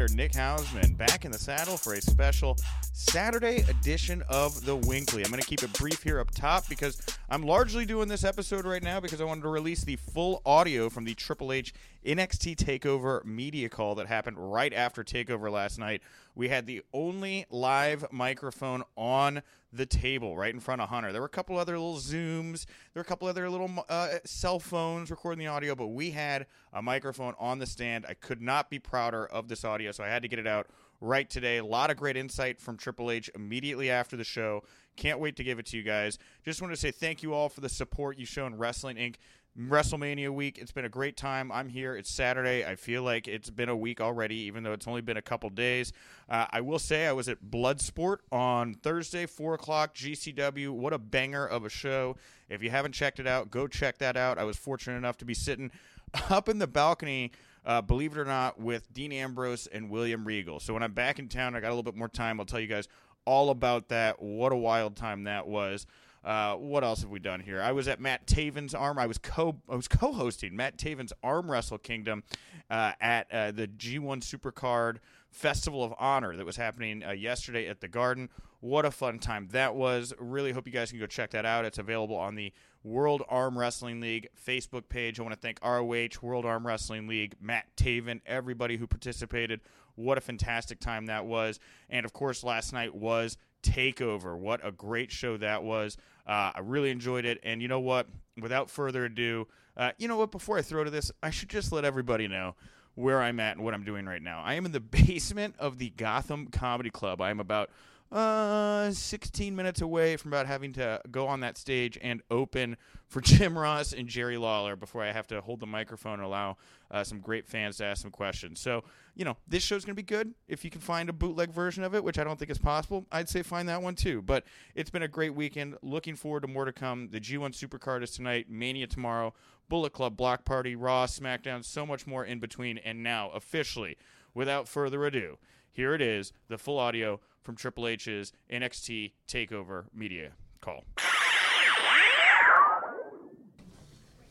Editor, 0.00 0.16
Nick 0.16 0.32
Hausman, 0.32 0.96
back 0.96 1.26
in 1.26 1.30
the 1.30 1.38
saddle 1.38 1.76
for 1.76 1.92
a 1.92 2.00
special 2.00 2.56
Saturday 2.94 3.64
edition 3.68 4.22
of 4.30 4.64
The 4.64 4.74
WINCLY. 4.74 5.22
I'm 5.22 5.30
going 5.30 5.42
to 5.42 5.46
keep 5.46 5.62
it 5.62 5.70
brief 5.74 6.02
here 6.02 6.20
up 6.20 6.30
top 6.30 6.66
because 6.70 7.02
I'm 7.32 7.44
largely 7.44 7.86
doing 7.86 8.08
this 8.08 8.24
episode 8.24 8.64
right 8.64 8.82
now 8.82 8.98
because 8.98 9.20
I 9.20 9.24
wanted 9.24 9.42
to 9.42 9.50
release 9.50 9.84
the 9.84 9.94
full 9.94 10.42
audio 10.44 10.90
from 10.90 11.04
the 11.04 11.14
Triple 11.14 11.52
H 11.52 11.72
NXT 12.04 12.56
TakeOver 12.56 13.24
media 13.24 13.68
call 13.68 13.94
that 13.94 14.08
happened 14.08 14.36
right 14.36 14.74
after 14.74 15.04
TakeOver 15.04 15.48
last 15.48 15.78
night. 15.78 16.02
We 16.34 16.48
had 16.48 16.66
the 16.66 16.82
only 16.92 17.46
live 17.48 18.04
microphone 18.10 18.82
on 18.96 19.42
the 19.72 19.86
table 19.86 20.36
right 20.36 20.52
in 20.52 20.58
front 20.58 20.80
of 20.80 20.88
Hunter. 20.88 21.12
There 21.12 21.20
were 21.20 21.26
a 21.26 21.30
couple 21.30 21.56
other 21.56 21.78
little 21.78 21.98
Zooms, 21.98 22.66
there 22.66 23.00
were 23.00 23.02
a 23.02 23.04
couple 23.04 23.28
other 23.28 23.48
little 23.48 23.70
uh, 23.88 24.08
cell 24.24 24.58
phones 24.58 25.08
recording 25.12 25.38
the 25.38 25.46
audio, 25.46 25.76
but 25.76 25.86
we 25.86 26.10
had 26.10 26.46
a 26.72 26.82
microphone 26.82 27.34
on 27.38 27.60
the 27.60 27.66
stand. 27.66 28.06
I 28.08 28.14
could 28.14 28.42
not 28.42 28.70
be 28.70 28.80
prouder 28.80 29.24
of 29.26 29.46
this 29.46 29.64
audio, 29.64 29.92
so 29.92 30.02
I 30.02 30.08
had 30.08 30.22
to 30.22 30.28
get 30.28 30.40
it 30.40 30.48
out 30.48 30.66
right 31.00 31.28
today. 31.28 31.58
A 31.58 31.64
lot 31.64 31.90
of 31.90 31.96
great 31.96 32.16
insight 32.16 32.60
from 32.60 32.76
Triple 32.76 33.10
H 33.10 33.30
immediately 33.34 33.90
after 33.90 34.16
the 34.16 34.24
show. 34.24 34.62
Can't 34.96 35.18
wait 35.18 35.36
to 35.36 35.44
give 35.44 35.58
it 35.58 35.66
to 35.66 35.76
you 35.76 35.82
guys. 35.82 36.18
Just 36.44 36.60
want 36.60 36.72
to 36.72 36.80
say 36.80 36.90
thank 36.90 37.22
you 37.22 37.32
all 37.32 37.48
for 37.48 37.60
the 37.60 37.68
support 37.68 38.18
you've 38.18 38.28
shown 38.28 38.54
Wrestling 38.54 38.96
Inc. 38.96 39.16
WrestleMania 39.58 40.30
week. 40.30 40.58
It's 40.58 40.72
been 40.72 40.84
a 40.84 40.90
great 40.90 41.16
time. 41.16 41.50
I'm 41.50 41.68
here. 41.68 41.96
It's 41.96 42.10
Saturday. 42.10 42.64
I 42.64 42.76
feel 42.76 43.02
like 43.02 43.26
it's 43.26 43.50
been 43.50 43.68
a 43.68 43.76
week 43.76 44.00
already, 44.00 44.36
even 44.42 44.62
though 44.62 44.72
it's 44.72 44.86
only 44.86 45.00
been 45.00 45.16
a 45.16 45.22
couple 45.22 45.50
days. 45.50 45.92
Uh, 46.28 46.46
I 46.50 46.60
will 46.60 46.78
say 46.78 47.06
I 47.06 47.12
was 47.12 47.28
at 47.28 47.42
Bloodsport 47.42 48.18
on 48.30 48.74
Thursday, 48.74 49.26
4 49.26 49.54
o'clock, 49.54 49.94
GCW. 49.94 50.70
What 50.70 50.92
a 50.92 50.98
banger 50.98 51.46
of 51.46 51.64
a 51.64 51.68
show. 51.68 52.16
If 52.48 52.62
you 52.62 52.70
haven't 52.70 52.92
checked 52.92 53.18
it 53.18 53.26
out, 53.26 53.50
go 53.50 53.66
check 53.66 53.98
that 53.98 54.16
out. 54.16 54.38
I 54.38 54.44
was 54.44 54.56
fortunate 54.56 54.96
enough 54.96 55.18
to 55.18 55.24
be 55.24 55.34
sitting 55.34 55.72
up 56.30 56.48
in 56.48 56.58
the 56.58 56.68
balcony. 56.68 57.32
Uh, 57.70 57.80
believe 57.80 58.10
it 58.10 58.18
or 58.18 58.24
not, 58.24 58.58
with 58.58 58.92
Dean 58.92 59.12
Ambrose 59.12 59.68
and 59.68 59.88
William 59.88 60.24
Regal. 60.24 60.58
So 60.58 60.74
when 60.74 60.82
I'm 60.82 60.92
back 60.92 61.20
in 61.20 61.28
town, 61.28 61.54
I 61.54 61.60
got 61.60 61.68
a 61.68 61.70
little 61.70 61.84
bit 61.84 61.94
more 61.94 62.08
time. 62.08 62.40
I'll 62.40 62.46
tell 62.46 62.58
you 62.58 62.66
guys 62.66 62.88
all 63.24 63.50
about 63.50 63.90
that. 63.90 64.20
What 64.20 64.50
a 64.50 64.56
wild 64.56 64.96
time 64.96 65.22
that 65.22 65.46
was. 65.46 65.86
Uh, 66.24 66.56
what 66.56 66.82
else 66.82 67.02
have 67.02 67.10
we 67.10 67.20
done 67.20 67.38
here? 67.38 67.62
I 67.62 67.70
was 67.70 67.86
at 67.86 68.00
Matt 68.00 68.26
Taven's 68.26 68.74
arm. 68.74 68.98
I 68.98 69.06
was 69.06 69.18
co 69.18 69.54
I 69.68 69.76
was 69.76 69.86
co-hosting 69.86 70.56
Matt 70.56 70.78
Taven's 70.78 71.12
Arm 71.22 71.48
Wrestle 71.48 71.78
Kingdom 71.78 72.24
uh, 72.68 72.90
at 73.00 73.30
uh, 73.30 73.52
the 73.52 73.68
G1 73.68 74.24
Supercard 74.24 74.96
Festival 75.30 75.84
of 75.84 75.94
Honor 75.96 76.36
that 76.36 76.44
was 76.44 76.56
happening 76.56 77.04
uh, 77.04 77.12
yesterday 77.12 77.68
at 77.68 77.80
the 77.80 77.86
Garden. 77.86 78.30
What 78.60 78.84
a 78.84 78.90
fun 78.90 79.18
time 79.18 79.48
that 79.52 79.74
was! 79.74 80.12
Really 80.18 80.52
hope 80.52 80.66
you 80.66 80.72
guys 80.72 80.90
can 80.90 81.00
go 81.00 81.06
check 81.06 81.30
that 81.30 81.46
out. 81.46 81.64
It's 81.64 81.78
available 81.78 82.16
on 82.16 82.34
the 82.34 82.52
World 82.84 83.22
Arm 83.28 83.58
Wrestling 83.58 84.00
League 84.00 84.28
Facebook 84.46 84.88
page. 84.88 85.18
I 85.18 85.22
want 85.22 85.34
to 85.34 85.40
thank 85.40 85.58
ROH 85.64 86.20
World 86.20 86.44
Arm 86.44 86.66
Wrestling 86.66 87.06
League, 87.06 87.34
Matt 87.40 87.74
Taven, 87.76 88.20
everybody 88.26 88.76
who 88.76 88.86
participated. 88.86 89.60
What 89.94 90.18
a 90.18 90.20
fantastic 90.20 90.78
time 90.78 91.06
that 91.06 91.24
was! 91.24 91.58
And 91.88 92.04
of 92.04 92.12
course, 92.12 92.44
last 92.44 92.72
night 92.74 92.94
was 92.94 93.38
Takeover. 93.62 94.38
What 94.38 94.60
a 94.62 94.72
great 94.72 95.10
show 95.10 95.36
that 95.38 95.62
was. 95.62 95.96
Uh, 96.26 96.52
I 96.54 96.60
really 96.62 96.90
enjoyed 96.90 97.24
it. 97.24 97.40
And 97.42 97.60
you 97.60 97.68
know 97.68 97.80
what? 97.80 98.08
Without 98.40 98.70
further 98.70 99.04
ado, 99.04 99.48
uh, 99.76 99.92
you 99.98 100.08
know 100.08 100.16
what? 100.16 100.30
Before 100.30 100.58
I 100.58 100.62
throw 100.62 100.84
to 100.84 100.90
this, 100.90 101.10
I 101.22 101.30
should 101.30 101.48
just 101.48 101.72
let 101.72 101.84
everybody 101.84 102.28
know 102.28 102.54
where 102.94 103.22
I'm 103.22 103.40
at 103.40 103.56
and 103.56 103.64
what 103.64 103.74
I'm 103.74 103.84
doing 103.84 104.06
right 104.06 104.22
now. 104.22 104.42
I 104.44 104.54
am 104.54 104.66
in 104.66 104.72
the 104.72 104.80
basement 105.06 105.54
of 105.58 105.78
the 105.78 105.90
Gotham 105.90 106.48
Comedy 106.48 106.90
Club. 106.90 107.20
I 107.20 107.30
am 107.30 107.40
about 107.40 107.70
uh, 108.12 108.90
16 108.90 109.54
minutes 109.54 109.80
away 109.80 110.16
from 110.16 110.32
about 110.32 110.46
having 110.46 110.72
to 110.72 111.00
go 111.10 111.28
on 111.28 111.40
that 111.40 111.56
stage 111.56 111.96
and 112.02 112.22
open 112.30 112.76
for 113.06 113.20
Jim 113.20 113.56
Ross 113.56 113.92
and 113.92 114.08
Jerry 114.08 114.36
Lawler 114.36 114.74
before 114.74 115.02
I 115.02 115.12
have 115.12 115.26
to 115.28 115.40
hold 115.40 115.60
the 115.60 115.66
microphone 115.66 116.14
and 116.14 116.22
allow 116.22 116.56
uh, 116.90 117.04
some 117.04 117.20
great 117.20 117.46
fans 117.46 117.76
to 117.76 117.84
ask 117.84 118.02
some 118.02 118.10
questions. 118.10 118.58
So, 118.60 118.82
you 119.14 119.24
know, 119.24 119.36
this 119.46 119.62
show's 119.62 119.84
going 119.84 119.94
to 119.94 120.02
be 120.02 120.06
good. 120.06 120.34
If 120.48 120.64
you 120.64 120.70
can 120.70 120.80
find 120.80 121.08
a 121.08 121.12
bootleg 121.12 121.52
version 121.52 121.84
of 121.84 121.94
it, 121.94 122.02
which 122.02 122.18
I 122.18 122.24
don't 122.24 122.38
think 122.38 122.50
is 122.50 122.58
possible, 122.58 123.06
I'd 123.12 123.28
say 123.28 123.42
find 123.42 123.68
that 123.68 123.82
one 123.82 123.94
too. 123.94 124.22
But 124.22 124.44
it's 124.74 124.90
been 124.90 125.04
a 125.04 125.08
great 125.08 125.34
weekend. 125.34 125.76
Looking 125.82 126.16
forward 126.16 126.40
to 126.40 126.48
more 126.48 126.64
to 126.64 126.72
come. 126.72 127.08
The 127.10 127.20
G1 127.20 127.50
Supercard 127.52 128.02
is 128.02 128.10
tonight, 128.10 128.50
Mania 128.50 128.88
tomorrow, 128.88 129.34
Bullet 129.68 129.92
Club, 129.92 130.16
Block 130.16 130.44
Party, 130.44 130.74
Raw, 130.74 131.06
SmackDown, 131.06 131.64
so 131.64 131.86
much 131.86 132.08
more 132.08 132.24
in 132.24 132.40
between. 132.40 132.78
And 132.78 133.04
now, 133.04 133.30
officially, 133.30 133.96
without 134.34 134.66
further 134.66 135.04
ado, 135.06 135.38
here 135.70 135.94
it 135.94 136.02
is 136.02 136.32
the 136.48 136.58
full 136.58 136.78
audio 136.78 137.20
from 137.42 137.56
Triple 137.56 137.86
H's 137.88 138.32
NXT 138.52 139.12
TakeOver 139.28 139.84
media 139.94 140.32
call. 140.60 140.84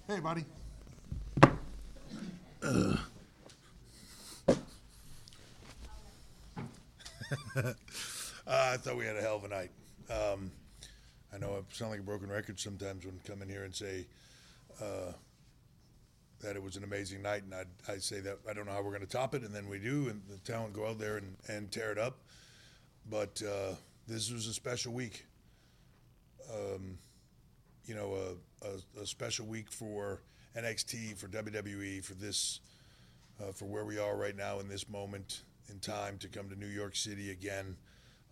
Hey, 0.08 0.20
buddy. 0.20 0.46
uh, 2.64 2.96
I 8.48 8.78
thought 8.78 8.98
we 8.98 9.06
had 9.06 9.16
a 9.16 9.22
hell 9.22 9.36
of 9.36 9.44
a 9.44 9.48
night. 9.48 9.69
Um, 10.09 10.52
I 11.34 11.38
know 11.38 11.58
I 11.58 11.62
sound 11.75 11.92
like 11.92 12.00
a 12.00 12.03
broken 12.03 12.30
record 12.30 12.59
sometimes 12.59 13.06
when 13.06 13.19
I 13.24 13.28
come 13.28 13.42
in 13.42 13.50
here 13.50 13.64
and 13.64 13.75
say 13.75 14.08
uh, 14.81 15.12
that 16.42 16.56
it 16.56 16.64
was 16.64 16.75
an 16.75 16.84
amazing 16.84 17.22
night, 17.22 17.44
and 17.44 17.53
I, 17.53 17.66
I 17.92 17.98
say 17.98 18.19
that 18.22 18.40
I 18.50 18.53
don't 18.53 18.66
know 18.66 18.72
how 18.72 18.81
we're 18.81 18.92
going 18.92 19.06
to 19.06 19.08
top 19.08 19.36
it, 19.36 19.44
and 19.44 19.53
then 19.53 19.69
we 19.69 19.78
do, 19.80 20.09
and 20.09 20.22
the 20.28 20.38
talent 20.40 20.74
go 20.74 20.88
out 20.88 20.98
there 21.00 21.18
and, 21.18 21.36
and 21.48 21.72
tear 21.72 21.92
it 21.92 21.98
up. 22.00 22.18
But 23.08 23.42
uh, 23.46 23.76
this 24.08 24.32
was 24.32 24.48
a 24.48 24.54
special 24.54 24.94
week. 24.94 25.26
Um, 26.52 26.98
you 27.86 27.96
know, 27.96 28.16
a, 28.16 28.68
a, 28.68 29.04
a, 29.04 29.06
special 29.06 29.46
week 29.46 29.72
for 29.72 30.22
NXT, 30.58 31.18
for 31.18 31.28
WWE, 31.28 32.04
for 32.04 32.16
this, 32.16 32.60
uh, 33.40 33.51
for 33.51 33.66
where 33.66 33.86
we 33.86 34.00
are 34.00 34.18
right 34.18 34.36
now 34.36 34.60
in 34.60 34.68
this 34.68 34.90
moment 34.90 35.44
in 35.69 35.80
time 35.80 36.18
to 36.19 36.28
come 36.28 36.50
to 36.50 36.56
New 36.56 36.68
York 36.68 36.96
City 36.96 37.31
again. 37.31 37.75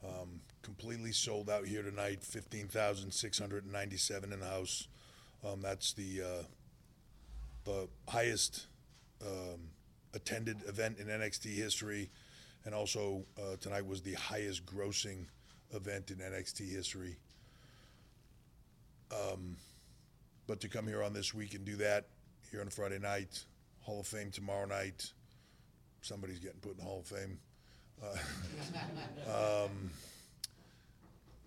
Um, 0.03 0.41
completely 0.61 1.11
sold 1.11 1.49
out 1.49 1.65
here 1.65 1.81
tonight, 1.81 2.23
15,697 2.23 4.33
in 4.33 4.39
the 4.39 4.45
house. 4.45 4.87
Um, 5.45 5.61
that's 5.61 5.93
the, 5.93 6.21
uh, 6.21 6.43
the 7.65 7.87
highest 8.07 8.67
um, 9.21 9.69
attended 10.13 10.57
event 10.67 10.99
in 10.99 11.07
NXT 11.07 11.55
history. 11.55 12.09
And 12.67 12.75
also, 12.75 13.23
uh, 13.37 13.55
tonight 13.61 13.85
was 13.87 14.01
the 14.01 14.15
highest 14.15 14.65
grossing 14.65 15.27
event 15.71 16.11
in 16.11 16.17
NXT 16.17 16.69
history. 16.69 17.15
Um, 19.09 19.55
but 20.47 20.59
to 20.59 20.67
come 20.67 20.85
here 20.85 21.01
on 21.01 21.13
this 21.13 21.33
week 21.33 21.53
and 21.53 21.63
do 21.63 21.77
that 21.77 22.07
here 22.51 22.59
on 22.59 22.67
Friday 22.67 22.99
night, 22.99 23.45
Hall 23.79 24.01
of 24.01 24.07
Fame 24.07 24.31
tomorrow 24.31 24.65
night, 24.65 25.13
somebody's 26.01 26.39
getting 26.39 26.59
put 26.59 26.71
in 26.71 26.79
the 26.79 26.83
Hall 26.83 26.99
of 26.99 27.07
Fame. 27.07 27.39
Uh, 28.03 29.63
um, 29.63 29.89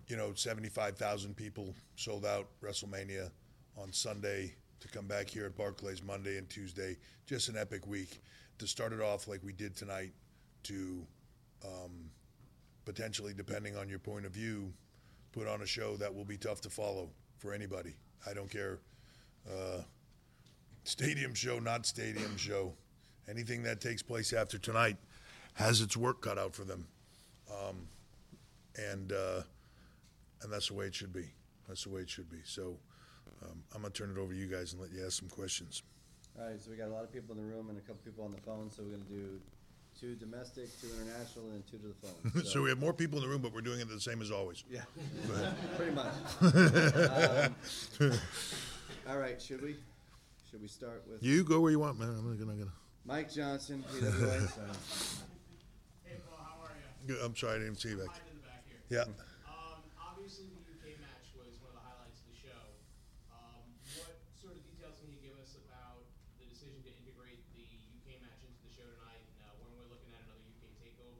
you 0.07 0.17
know, 0.17 0.33
75,000 0.33 1.37
people 1.37 1.75
sold 1.97 2.25
out 2.25 2.47
WrestleMania 2.63 3.29
on 3.77 3.93
Sunday 3.93 4.55
to 4.79 4.87
come 4.87 5.05
back 5.05 5.29
here 5.29 5.45
at 5.45 5.55
Barclays 5.55 6.01
Monday 6.01 6.39
and 6.39 6.49
Tuesday. 6.49 6.97
Just 7.27 7.47
an 7.47 7.57
epic 7.57 7.85
week 7.85 8.23
to 8.57 8.65
start 8.65 8.91
it 8.91 9.01
off 9.01 9.27
like 9.27 9.41
we 9.43 9.53
did 9.53 9.75
tonight. 9.75 10.13
To 10.63 11.05
um, 11.65 12.11
potentially, 12.85 13.33
depending 13.33 13.75
on 13.75 13.89
your 13.89 13.99
point 13.99 14.25
of 14.25 14.31
view, 14.31 14.71
put 15.31 15.47
on 15.47 15.61
a 15.61 15.65
show 15.65 15.95
that 15.97 16.13
will 16.13 16.25
be 16.25 16.37
tough 16.37 16.61
to 16.61 16.69
follow 16.69 17.09
for 17.37 17.53
anybody. 17.53 17.95
I 18.27 18.33
don't 18.33 18.49
care. 18.49 18.79
Uh, 19.49 19.81
stadium 20.83 21.33
show, 21.33 21.59
not 21.59 21.85
stadium 21.85 22.37
show. 22.37 22.73
Anything 23.29 23.63
that 23.63 23.81
takes 23.81 24.01
place 24.01 24.33
after 24.33 24.57
tonight 24.57 24.97
has 25.53 25.81
its 25.81 25.95
work 25.97 26.21
cut 26.21 26.37
out 26.37 26.53
for 26.53 26.63
them, 26.63 26.85
um, 27.49 27.87
and 28.77 29.11
uh, 29.11 29.41
and 30.41 30.51
that's 30.51 30.67
the 30.67 30.73
way 30.73 30.85
it 30.85 30.95
should 30.95 31.13
be. 31.13 31.29
That's 31.67 31.83
the 31.83 31.89
way 31.89 32.01
it 32.01 32.09
should 32.09 32.29
be. 32.29 32.39
So 32.43 32.77
um, 33.43 33.63
I'm 33.73 33.81
gonna 33.81 33.93
turn 33.93 34.11
it 34.11 34.19
over 34.19 34.33
to 34.33 34.37
you 34.37 34.47
guys 34.47 34.73
and 34.73 34.81
let 34.81 34.91
you 34.91 35.05
ask 35.05 35.19
some 35.19 35.29
questions. 35.29 35.83
All 36.39 36.45
right, 36.45 36.59
so 36.59 36.71
we 36.71 36.77
got 36.77 36.87
a 36.87 36.93
lot 36.93 37.03
of 37.03 37.11
people 37.11 37.35
in 37.35 37.41
the 37.41 37.53
room 37.55 37.69
and 37.69 37.77
a 37.77 37.81
couple 37.81 38.01
people 38.05 38.23
on 38.23 38.31
the 38.31 38.41
phone, 38.41 38.69
so 38.69 38.83
we're 38.83 38.91
gonna 38.91 39.03
do 39.03 39.39
two 40.01 40.15
domestic, 40.15 40.67
two 40.81 40.87
international, 40.99 41.45
and 41.51 41.63
two 41.69 41.77
to 41.77 41.87
the 41.87 41.93
phone. 41.93 42.43
so 42.51 42.63
we 42.63 42.69
have 42.69 42.79
more 42.79 42.91
people 42.91 43.19
in 43.19 43.23
the 43.23 43.29
room, 43.29 43.41
but 43.41 43.53
we're 43.53 43.61
doing 43.61 43.79
it 43.79 43.87
the 43.87 44.01
same 44.01 44.19
as 44.21 44.31
always. 44.31 44.63
Yeah, 44.69 44.81
pretty 45.77 45.91
much. 45.93 46.11
Um, 46.41 47.53
All 49.07 49.17
right, 49.17 49.39
should 49.39 49.61
we, 49.61 49.75
should 50.49 50.61
we 50.61 50.67
start 50.67 51.03
with 51.07 51.21
You 51.21 51.43
go 51.43 51.59
where 51.61 51.71
you 51.71 51.79
want, 51.79 51.99
man. 51.99 52.09
I'm 52.09 52.27
not 52.27 52.39
gonna. 52.39 52.57
gonna 52.57 52.71
Mike 53.05 53.31
Johnson, 53.31 53.83
PWA, 53.93 54.49
so, 54.49 54.61
Hey 56.05 56.17
Paul, 56.29 56.37
how 56.37 56.65
are 56.65 56.73
you? 56.73 57.13
Good, 57.13 57.21
I'm 57.25 57.35
sorry, 57.35 57.57
I 57.57 57.59
didn't 57.65 57.77
see 57.77 57.89
you 57.89 57.97
back. 57.97 58.13
Mike 58.13 58.29
in 58.29 58.37
the 58.41 58.45
back 58.45 58.61
here. 58.69 58.81
Yeah. 58.89 59.05
Um, 59.49 59.81
obviously 60.01 60.49
the 60.53 60.61
UK 60.69 60.97
match 61.01 61.29
was 61.33 61.57
one 61.65 61.73
of 61.73 61.81
the 61.81 61.85
highlights 61.85 62.21
of 62.21 62.29
the 62.29 62.37
show. 62.41 62.61
Um, 63.33 63.65
what 63.97 64.21
sort 64.37 64.53
of 64.53 64.61
details 64.69 65.01
can 65.01 65.09
you 65.09 65.17
give 65.17 65.33
us 65.41 65.57
about 65.65 66.05
the 66.37 66.45
decision 66.45 66.77
to 66.85 66.93
integrate 66.93 67.41
the 67.57 67.65
UK 67.65 68.21
match 68.21 68.37
into 68.45 68.61
the 68.61 68.69
show 68.69 68.85
tonight? 68.85 69.25
And, 69.25 69.49
uh, 69.49 69.57
when 69.65 69.73
we're 69.81 69.89
looking 69.89 70.13
at 70.13 70.21
another 70.29 70.45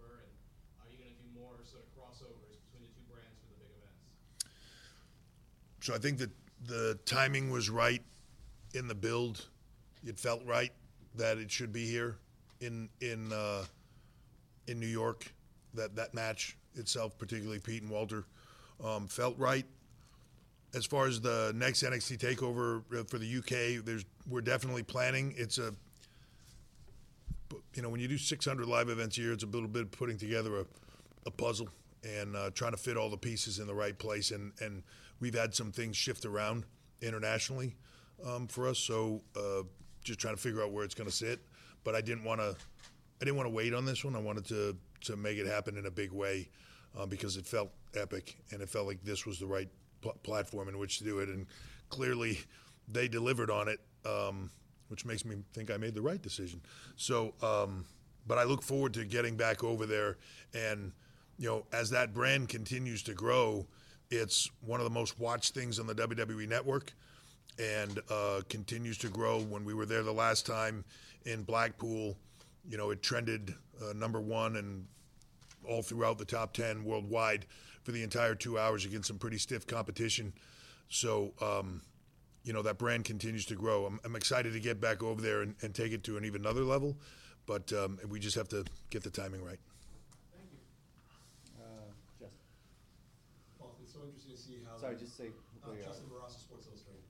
And 0.10 0.82
are 0.82 0.90
you 0.90 0.98
going 0.98 1.14
to 1.14 1.22
do 1.22 1.30
more 1.40 1.54
sort 1.64 1.84
of 1.84 1.90
crossovers 1.94 2.58
between 2.66 2.84
the 2.88 2.94
two 2.96 3.06
brands 3.10 3.38
for 3.42 3.54
the 3.54 3.60
big 3.62 3.72
events? 3.78 4.46
So 5.82 5.94
I 5.94 5.98
think 5.98 6.18
that 6.20 6.32
the 6.68 6.98
timing 7.06 7.50
was 7.50 7.70
right 7.70 8.02
in 8.74 8.88
the 8.88 8.96
build. 8.96 9.48
It 10.06 10.20
felt 10.20 10.46
right 10.46 10.72
that 11.16 11.38
it 11.38 11.52
should 11.52 11.74
be 11.74 11.86
here 11.86 12.18
in 12.60 12.90
in 13.02 13.32
uh, 13.34 13.66
in 14.68 14.80
New 14.80 14.88
York. 14.88 15.32
That 15.74 15.96
that 15.96 16.14
match 16.14 16.58
itself, 16.76 17.18
particularly 17.18 17.60
Pete 17.60 17.82
and 17.82 17.92
Walter, 17.92 18.26
um, 18.84 19.08
felt 19.08 19.38
right. 19.38 19.66
As 20.74 20.86
far 20.86 21.06
as 21.06 21.20
the 21.20 21.52
next 21.56 21.84
NXT 21.84 22.18
takeover 22.18 22.82
uh, 22.98 23.04
for 23.04 23.18
the 23.18 23.38
UK, 23.38 23.84
there's 23.84 24.06
we're 24.30 24.42
definitely 24.42 24.84
planning. 24.84 25.34
It's 25.38 25.58
a 25.58 25.74
you 27.74 27.82
know 27.82 27.90
when 27.90 28.00
you 28.00 28.08
do 28.08 28.18
600 28.18 28.66
live 28.68 28.90
events 28.90 29.18
a 29.18 29.22
year, 29.22 29.34
it's 29.34 29.44
a 29.44 29.48
little 29.48 29.68
bit 29.68 29.92
putting 29.92 30.18
together 30.18 30.60
a, 30.60 30.66
a 31.26 31.32
puzzle 31.32 31.70
and 32.04 32.36
uh, 32.36 32.50
trying 32.52 32.72
to 32.72 32.78
fit 32.78 32.98
all 32.98 33.10
the 33.10 33.18
pieces 33.18 33.60
in 33.60 33.68
the 33.68 33.74
right 33.74 33.98
place. 33.98 34.32
And 34.32 34.54
and 34.62 34.84
we've 35.20 35.36
had 35.36 35.54
some 35.54 35.72
things 35.72 35.96
shift 35.96 36.26
around 36.26 36.66
internationally 37.02 37.76
um, 38.26 38.48
for 38.48 38.68
us, 38.68 38.78
so 38.78 39.22
uh, 39.36 39.64
just 40.04 40.20
trying 40.20 40.36
to 40.36 40.42
figure 40.42 40.62
out 40.62 40.72
where 40.72 40.84
it's 40.84 40.96
going 40.96 41.10
to 41.10 41.16
sit. 41.16 41.40
But 41.84 41.96
I 41.96 42.02
didn't 42.02 42.24
want 42.24 42.42
to 42.42 42.56
I 43.22 43.26
didn't 43.26 43.38
want 43.38 43.48
to 43.48 43.56
wait 43.56 43.74
on 43.74 43.86
this 43.86 44.04
one. 44.04 44.16
I 44.16 44.20
wanted 44.20 44.46
to 44.48 44.76
to 45.02 45.16
make 45.16 45.38
it 45.38 45.48
happen 45.48 45.78
in 45.78 45.86
a 45.86 45.92
big 45.92 46.12
way 46.12 46.50
um, 46.98 47.10
because 47.10 47.38
it 47.38 47.46
felt 47.46 47.72
epic 47.96 48.38
and 48.52 48.62
it 48.62 48.70
felt 48.70 48.88
like 48.88 49.04
this 49.04 49.26
was 49.26 49.40
the 49.40 49.46
right 49.46 49.70
pl- 50.02 50.18
platform 50.24 50.68
in 50.70 50.78
which 50.78 51.00
to 51.00 51.04
do 51.04 51.20
it. 51.20 51.30
And 51.30 51.48
clearly, 51.90 52.40
they 52.88 53.08
delivered 53.08 53.50
on 53.50 53.68
it, 53.68 53.80
um, 54.06 54.50
which 54.92 55.06
makes 55.06 55.24
me 55.24 55.38
think 55.54 55.72
I 55.72 55.78
made 55.78 55.96
the 55.96 56.02
right 56.02 56.22
decision. 56.22 56.62
So, 56.98 57.34
um, 57.42 57.86
but 58.28 58.38
I 58.38 58.44
look 58.44 58.62
forward 58.62 58.94
to 58.96 59.06
getting 59.06 59.36
back 59.38 59.64
over 59.64 59.86
there 59.86 60.18
and 60.54 60.92
you 61.40 61.48
know 61.48 61.66
as 61.72 61.90
that 61.92 62.14
brand 62.14 62.50
continues 62.50 63.02
to 63.04 63.14
grow, 63.14 63.66
it's 64.12 64.52
one 64.60 64.80
of 64.80 64.84
the 64.84 64.92
most 64.92 65.18
watched 65.18 65.54
things 65.56 65.80
on 65.80 65.88
the 65.88 65.96
WWE 65.96 66.48
network 66.48 66.94
and 67.58 68.00
uh, 68.10 68.42
continues 68.50 68.98
to 69.00 69.08
grow. 69.08 69.40
When 69.40 69.64
we 69.64 69.74
were 69.74 69.86
there 69.86 70.04
the 70.04 70.12
last 70.12 70.46
time 70.46 70.84
in 71.26 71.44
Blackpool, 71.44 72.18
you 72.70 72.78
know, 72.78 72.90
it 72.92 73.02
trended 73.02 73.56
uh, 73.82 73.94
number 73.94 74.20
one 74.20 74.58
and 74.58 74.86
all 75.68 75.82
throughout 75.82 76.18
the 76.18 76.26
top 76.26 76.54
10 76.54 76.84
worldwide 76.84 77.46
for 77.84 77.92
the 77.92 78.04
entire 78.04 78.36
two 78.36 78.60
hours 78.60 78.86
against 78.86 79.08
some 79.08 79.18
pretty 79.18 79.38
stiff 79.38 79.66
competition. 79.66 80.34
So, 80.90 81.34
um, 81.42 81.82
you 82.44 82.54
know, 82.54 82.62
that 82.62 82.78
brand 82.78 83.06
continues 83.06 83.46
to 83.48 83.56
grow. 83.56 83.86
I'm, 83.86 84.00
I'm 84.04 84.16
excited 84.16 84.54
to 84.54 84.60
get 84.60 84.82
back 84.82 85.04
over 85.04 85.22
there 85.22 85.42
and, 85.42 85.56
and, 85.62 85.74
take 85.76 85.92
it 85.92 86.04
to 86.06 86.18
an 86.18 86.26
even 86.26 86.42
another 86.42 86.64
level, 86.64 86.98
but 87.46 87.72
um, 87.74 88.00
we 88.10 88.20
just 88.20 88.36
have 88.36 88.48
to 88.50 88.66
get 88.90 89.04
the 89.04 89.10
timing 89.10 89.44
right. 89.44 89.60
Thank 90.34 90.50
you, 90.52 90.60
uh, 91.62 91.92
Justin. 92.20 92.42
Well, 93.60 93.76
it's 93.84 93.94
so 93.94 94.00
interesting 94.06 94.34
to 94.34 94.42
see 94.42 94.58
how. 94.66 94.78
Sorry, 94.82 94.98
just 94.98 95.16
say 95.18 95.30
Uh, 95.62 95.70
where 95.70 95.78
you. 95.78 95.86
Justin 95.86 96.10
Barrasso, 96.10 96.42
Sports 96.42 96.66
Illustrated. 96.66 97.06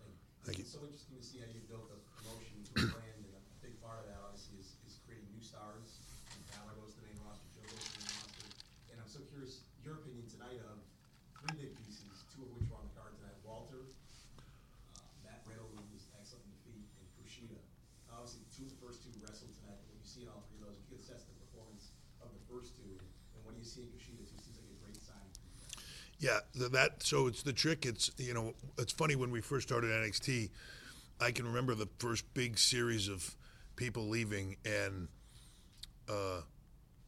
Thank 0.00 0.08
you. 0.08 0.16
Thank 0.48 0.56
you. 0.58 0.64
It's 0.64 0.72
so 0.72 0.80
interesting 0.80 1.16
to 1.20 1.24
see 1.24 1.38
how 1.44 1.48
you 1.52 1.60
built 1.68 1.92
a 1.92 1.98
promotion 2.16 2.56
to 2.64 2.72
a 2.80 2.96
brand, 2.96 3.20
and 3.20 3.36
a 3.36 3.42
big 3.60 3.76
part 3.84 4.00
of 4.00 4.08
that 4.08 4.16
obviously 4.24 4.56
is, 4.56 4.72
is 4.88 4.96
creating 5.04 5.28
new 5.36 5.44
stars. 5.44 6.00
And 6.32 6.40
Balor 6.56 6.80
goes 6.80 6.96
to 6.96 7.04
the 7.04 7.12
main 7.12 7.20
roster, 7.28 7.44
Joe 7.52 7.68
goes 7.68 7.84
to 7.84 7.92
the 8.00 8.08
main 8.08 8.16
roster. 8.24 8.48
And 8.88 8.96
I'm 8.96 9.10
so 9.12 9.20
curious, 9.28 9.60
your 9.84 10.00
opinion 10.00 10.24
tonight 10.32 10.56
of 10.64 10.80
three 11.44 11.68
big 11.68 11.72
pieces, 11.84 12.24
two 12.32 12.40
of 12.44 12.50
which 12.56 12.64
were 12.72 12.80
on 12.80 12.88
the 12.88 12.94
card 12.96 13.12
tonight. 13.20 13.36
Walter, 13.44 13.84
uh, 14.96 15.04
Matt 15.28 15.44
Riddle, 15.44 15.68
who 15.76 15.84
was 15.92 16.08
excellent 16.16 16.44
in 16.48 16.52
defeat, 16.56 16.88
and 17.00 17.06
Kushida. 17.20 17.60
Obviously, 18.08 18.40
two 18.48 18.64
of 18.64 18.72
the 18.72 18.80
first 18.80 19.04
two 19.04 19.12
wrestled 19.20 19.52
tonight, 19.60 19.76
but 19.76 19.92
when 19.92 20.00
you 20.00 20.08
see 20.08 20.24
all 20.24 20.40
three 20.48 20.64
of 20.64 20.72
those, 20.72 20.80
you 20.80 20.88
get 20.96 21.04
assess 21.04 21.28
the 21.28 21.36
performance 21.36 21.92
of 22.24 22.32
the 22.32 22.42
first 22.48 22.76
two. 22.80 22.96
And 23.36 23.40
what 23.44 23.52
do 23.52 23.60
you 23.60 23.68
see 23.68 23.84
in 23.84 23.92
Kushida, 23.92 24.24
too? 24.24 24.40
Seems 24.40 24.56
like 24.56 24.72
a 24.72 24.80
great 24.80 24.96
signing. 25.04 25.32
for 25.36 25.44
you 25.44 25.52
guys. 25.60 26.09
Yeah, 26.20 26.40
that 26.54 27.02
so 27.02 27.26
it's 27.26 27.42
the 27.42 27.52
trick. 27.52 27.86
It's 27.86 28.10
you 28.18 28.34
know 28.34 28.52
it's 28.78 28.92
funny 28.92 29.16
when 29.16 29.30
we 29.30 29.40
first 29.40 29.66
started 29.66 29.90
NXT. 29.90 30.50
I 31.18 31.30
can 31.30 31.46
remember 31.46 31.74
the 31.74 31.88
first 31.98 32.32
big 32.34 32.58
series 32.58 33.08
of 33.08 33.34
people 33.76 34.06
leaving 34.08 34.56
and 34.64 35.08
uh, 36.08 36.42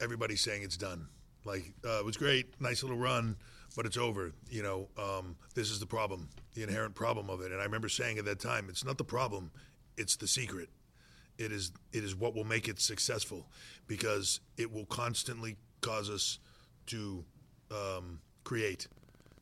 everybody 0.00 0.34
saying 0.34 0.62
it's 0.62 0.78
done. 0.78 1.08
Like 1.44 1.74
uh, 1.84 1.98
it 1.98 2.04
was 2.06 2.16
great, 2.16 2.58
nice 2.58 2.82
little 2.82 2.96
run, 2.96 3.36
but 3.76 3.84
it's 3.84 3.98
over. 3.98 4.32
You 4.48 4.62
know, 4.62 4.88
um, 4.98 5.36
this 5.54 5.70
is 5.70 5.78
the 5.78 5.86
problem, 5.86 6.30
the 6.54 6.62
inherent 6.62 6.94
problem 6.94 7.28
of 7.28 7.42
it. 7.42 7.52
And 7.52 7.60
I 7.60 7.64
remember 7.64 7.90
saying 7.90 8.16
at 8.16 8.24
that 8.24 8.40
time, 8.40 8.66
it's 8.70 8.84
not 8.84 8.96
the 8.96 9.04
problem, 9.04 9.50
it's 9.98 10.16
the 10.16 10.26
secret. 10.26 10.70
It 11.36 11.52
is 11.52 11.70
it 11.92 12.02
is 12.02 12.14
what 12.16 12.34
will 12.34 12.44
make 12.44 12.66
it 12.66 12.80
successful 12.80 13.46
because 13.86 14.40
it 14.56 14.72
will 14.72 14.86
constantly 14.86 15.56
cause 15.82 16.08
us 16.08 16.38
to 16.86 17.24
um, 17.70 18.20
create 18.44 18.86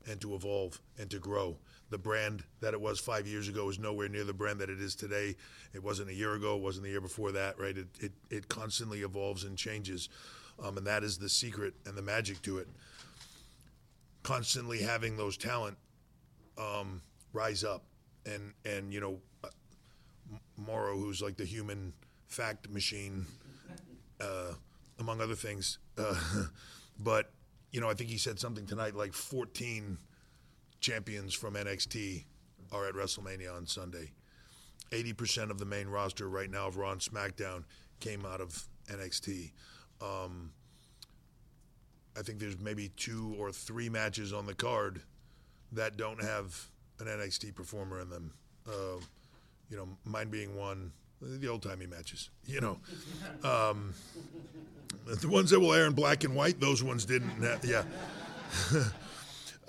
and 0.08 0.20
to 0.20 0.34
evolve 0.34 0.80
and 0.98 1.10
to 1.10 1.18
grow. 1.18 1.56
The 1.90 1.98
brand 1.98 2.44
that 2.60 2.72
it 2.72 2.80
was 2.80 3.00
five 3.00 3.26
years 3.26 3.48
ago 3.48 3.68
is 3.68 3.78
nowhere 3.78 4.08
near 4.08 4.24
the 4.24 4.32
brand 4.32 4.60
that 4.60 4.70
it 4.70 4.80
is 4.80 4.94
today. 4.94 5.34
It 5.74 5.82
wasn't 5.82 6.10
a 6.10 6.14
year 6.14 6.34
ago. 6.34 6.56
It 6.56 6.62
wasn't 6.62 6.84
the 6.84 6.90
year 6.90 7.00
before 7.00 7.32
that. 7.32 7.58
Right? 7.58 7.76
It 7.76 7.88
it, 8.00 8.12
it 8.30 8.48
constantly 8.48 9.00
evolves 9.02 9.44
and 9.44 9.58
changes, 9.58 10.08
um, 10.62 10.76
and 10.76 10.86
that 10.86 11.02
is 11.02 11.18
the 11.18 11.28
secret 11.28 11.74
and 11.86 11.96
the 11.96 12.02
magic 12.02 12.42
to 12.42 12.58
it. 12.58 12.68
Constantly 14.22 14.78
having 14.82 15.16
those 15.16 15.36
talent 15.36 15.76
um, 16.58 17.02
rise 17.32 17.64
up, 17.64 17.82
and 18.24 18.52
and 18.64 18.92
you 18.92 19.00
know, 19.00 19.18
uh, 19.42 19.48
Morrow, 20.56 20.96
who's 20.96 21.20
like 21.20 21.36
the 21.36 21.44
human 21.44 21.92
fact 22.28 22.70
machine, 22.70 23.26
uh, 24.20 24.52
among 24.98 25.20
other 25.20 25.34
things. 25.34 25.78
Uh, 25.98 26.14
but 26.98 27.32
you 27.70 27.80
know, 27.80 27.88
I 27.88 27.94
think 27.94 28.10
he 28.10 28.18
said 28.18 28.38
something 28.38 28.66
tonight 28.66 28.94
like 28.94 29.12
14 29.12 29.98
champions 30.80 31.34
from 31.34 31.54
NXT 31.54 32.24
are 32.72 32.86
at 32.86 32.94
WrestleMania 32.94 33.54
on 33.54 33.66
Sunday. 33.66 34.12
80% 34.90 35.50
of 35.50 35.58
the 35.58 35.64
main 35.64 35.88
roster 35.88 36.28
right 36.28 36.50
now 36.50 36.66
of 36.66 36.76
Raw 36.76 36.92
and 36.92 37.00
SmackDown 37.00 37.64
came 38.00 38.26
out 38.26 38.40
of 38.40 38.64
NXT. 38.88 39.52
Um, 40.00 40.52
I 42.18 42.22
think 42.22 42.40
there's 42.40 42.58
maybe 42.58 42.90
two 42.96 43.36
or 43.38 43.52
three 43.52 43.88
matches 43.88 44.32
on 44.32 44.46
the 44.46 44.54
card 44.54 45.02
that 45.72 45.96
don't 45.96 46.22
have 46.22 46.68
an 46.98 47.06
NXT 47.06 47.54
performer 47.54 48.00
in 48.00 48.10
them. 48.10 48.32
Uh, 48.66 49.00
you 49.68 49.76
know, 49.76 49.88
mine 50.04 50.28
being 50.28 50.56
one, 50.56 50.92
the 51.20 51.48
old 51.48 51.62
timey 51.62 51.86
matches. 51.86 52.30
You 52.46 52.60
know, 52.60 52.78
um, 53.44 53.94
the 55.06 55.28
ones 55.28 55.50
that 55.50 55.60
will 55.60 55.72
air 55.72 55.86
in 55.86 55.92
black 55.92 56.24
and 56.24 56.34
white, 56.34 56.60
those 56.60 56.82
ones 56.82 57.04
didn't. 57.04 57.32
Yeah. 57.62 57.84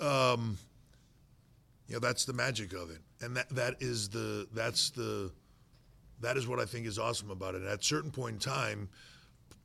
um, 0.00 0.58
you 1.88 1.94
know, 1.94 2.00
that's 2.00 2.24
the 2.24 2.32
magic 2.32 2.72
of 2.72 2.90
it, 2.90 3.00
and 3.20 3.36
that 3.36 3.48
that 3.50 3.76
is 3.80 4.08
the 4.08 4.48
that's 4.54 4.90
the 4.90 5.30
that 6.20 6.36
is 6.36 6.46
what 6.46 6.58
I 6.58 6.64
think 6.64 6.86
is 6.86 6.98
awesome 6.98 7.30
about 7.30 7.54
it. 7.54 7.62
And 7.62 7.70
At 7.70 7.80
a 7.80 7.84
certain 7.84 8.10
point 8.10 8.34
in 8.34 8.38
time, 8.38 8.88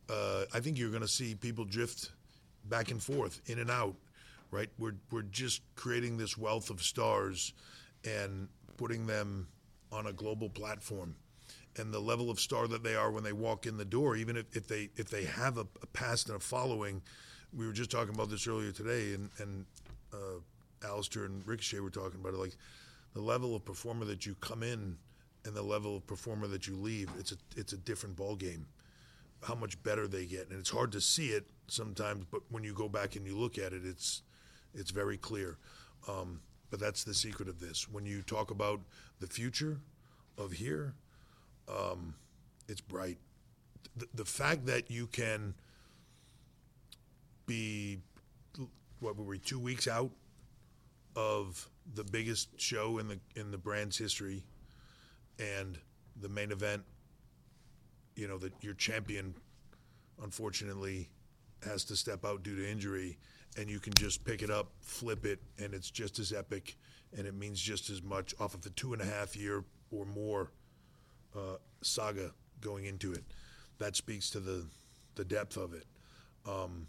uh, 0.10 0.46
I 0.54 0.60
think 0.60 0.78
you're 0.78 0.90
going 0.90 1.02
to 1.02 1.08
see 1.08 1.36
people 1.36 1.66
drift 1.66 2.12
back 2.66 2.92
and 2.92 3.02
forth, 3.02 3.42
in 3.46 3.60
and 3.60 3.72
out. 3.72 3.96
Right? 4.52 4.70
We're 4.78 4.96
we're 5.12 5.24
just 5.24 5.62
creating 5.76 6.18
this 6.18 6.38
wealth 6.38 6.70
of 6.70 6.82
stars 6.82 7.54
and 8.06 8.48
putting 8.78 9.06
them 9.06 9.48
on 9.92 10.08
a 10.08 10.14
global 10.14 10.50
platform 10.50 11.16
and 11.78 11.94
the 11.94 12.00
level 12.00 12.30
of 12.30 12.40
star 12.40 12.68
that 12.68 12.84
they 12.84 12.96
are 12.96 13.12
when 13.12 13.24
they 13.24 13.34
walk 13.34 13.66
in 13.66 13.78
the 13.78 13.86
door, 13.86 14.16
even 14.16 14.36
if, 14.38 14.46
if 14.56 14.68
they 14.68 14.90
if 14.96 15.10
they 15.10 15.24
have 15.24 15.58
a, 15.58 15.68
a 15.82 15.88
past 15.88 16.28
and 16.28 16.38
a 16.38 16.40
following. 16.40 17.02
We 17.56 17.66
were 17.66 17.74
just 17.74 17.92
talking 17.92 18.14
about 18.14 18.30
this 18.30 18.48
earlier 18.48 18.72
today, 18.72 19.14
and 19.14 19.30
and 19.40 19.66
uh, 20.14 20.40
Aleister 20.82 21.26
and 21.26 21.46
Ricochet 21.48 21.80
were 21.80 21.90
talking 21.90 22.20
about 22.20 22.34
it. 22.34 22.38
Like 22.38 22.56
the 23.14 23.22
level 23.22 23.56
of 23.56 23.66
performer 23.66 24.06
that 24.06 24.26
you 24.26 24.36
come 24.42 24.64
in 24.64 24.98
and 25.46 25.56
the 25.56 25.62
level 25.62 25.96
of 25.96 26.06
performer 26.06 26.48
that 26.48 26.68
you 26.68 26.76
leave, 26.76 27.10
it's 27.18 27.32
a 27.32 27.38
it's 27.56 27.74
a 27.74 27.78
different 27.78 28.16
ball 28.16 28.36
game. 28.36 28.68
How 29.44 29.56
much 29.56 29.82
better 29.84 30.08
they 30.08 30.26
get, 30.26 30.50
and 30.50 30.60
it's 30.60 30.70
hard 30.70 30.92
to 30.94 31.02
see 31.02 31.28
it 31.28 31.46
sometimes, 31.68 32.26
but 32.32 32.42
when 32.50 32.64
you 32.64 32.74
go 32.74 32.90
back 32.90 33.16
and 33.16 33.26
you 33.26 33.38
look 33.38 33.58
at 33.58 33.72
it, 33.74 33.82
it's 33.86 34.24
it's 34.74 34.92
very 34.92 35.18
clear. 35.18 35.58
Um, 36.08 36.42
but 36.70 36.80
that's 36.80 37.04
the 37.04 37.14
secret 37.14 37.48
of 37.48 37.60
this. 37.60 37.88
When 37.90 38.06
you 38.06 38.22
talk 38.22 38.52
about 38.52 38.82
the 39.20 39.28
future 39.28 39.80
of 40.38 40.54
here, 40.54 40.94
um, 41.68 42.16
it's 42.68 42.82
bright. 42.82 43.18
The, 43.96 44.08
the 44.14 44.26
fact 44.26 44.66
that 44.68 44.92
you 44.92 45.08
can 45.08 45.54
be, 47.46 48.00
what 49.00 49.18
were 49.18 49.24
we, 49.24 49.40
two 49.40 49.60
weeks 49.60 49.88
out 49.88 50.12
of 51.16 51.68
the 51.96 52.04
biggest 52.04 52.50
show 52.60 53.00
in 53.00 53.08
the 53.08 53.20
in 53.36 53.52
the 53.52 53.58
brand's 53.58 53.98
history, 53.98 54.44
and 55.40 55.78
the 56.22 56.30
main 56.30 56.52
event. 56.52 56.84
You 58.16 58.28
know 58.28 58.38
that 58.40 58.54
your 58.62 58.74
champion, 58.74 59.36
unfortunately, 60.22 61.10
has 61.64 61.84
to 61.86 61.96
step 61.96 62.26
out 62.26 62.44
due 62.44 62.56
to 62.56 62.70
injury, 62.70 63.18
and 63.58 63.70
you 63.70 63.80
can 63.80 63.94
just 63.94 64.24
pick 64.24 64.42
it 64.42 64.50
up, 64.50 64.72
flip 64.82 65.26
it, 65.26 65.40
and 65.60 65.74
it's 65.74 65.90
just 65.90 66.20
as 66.20 66.34
epic, 66.34 66.78
and 67.16 67.28
it 67.28 67.34
means 67.34 67.60
just 67.60 67.90
as 67.90 68.02
much 68.04 68.34
off 68.40 68.54
of 68.54 68.62
the 68.62 68.70
two 68.72 68.94
and 68.94 69.02
a 69.02 69.06
half 69.06 69.36
year 69.36 69.64
or 69.92 70.06
more 70.06 70.52
uh, 71.38 71.58
saga 71.82 72.32
going 72.62 72.86
into 72.86 73.14
it. 73.14 73.24
That 73.80 73.96
speaks 73.96 74.30
to 74.32 74.40
the 74.40 74.66
the 75.16 75.26
depth 75.26 75.58
of 75.58 75.74
it. 75.74 75.86
Um, 76.48 76.88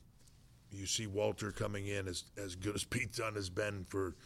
you 0.72 0.86
see 0.86 1.06
Walter 1.06 1.52
coming 1.52 1.86
in 1.86 2.08
as 2.08 2.24
as 2.42 2.54
good 2.54 2.74
as 2.74 2.84
Pete 2.90 3.12
Dunne 3.12 3.34
has 3.34 3.50
been 3.50 3.84
for 3.84 4.16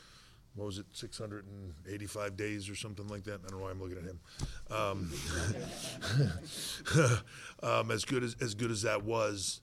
what 0.55 0.67
was 0.67 0.79
it 0.79 0.87
685 0.93 2.37
days 2.37 2.69
or 2.69 2.75
something 2.75 3.09
like 3.09 3.25
that. 3.25 3.41
I 3.45 3.49
don't 3.49 3.59
know 3.59 3.65
why 3.65 3.71
I'm 3.71 3.81
looking 3.81 3.97
at 3.97 4.05
him. 4.05 4.21
Um, 4.71 5.11
um, 7.63 7.91
as 7.91 8.05
good 8.05 8.23
as 8.23 8.37
as 8.41 8.55
good 8.55 8.71
as 8.71 8.83
that 8.83 9.03
was, 9.03 9.63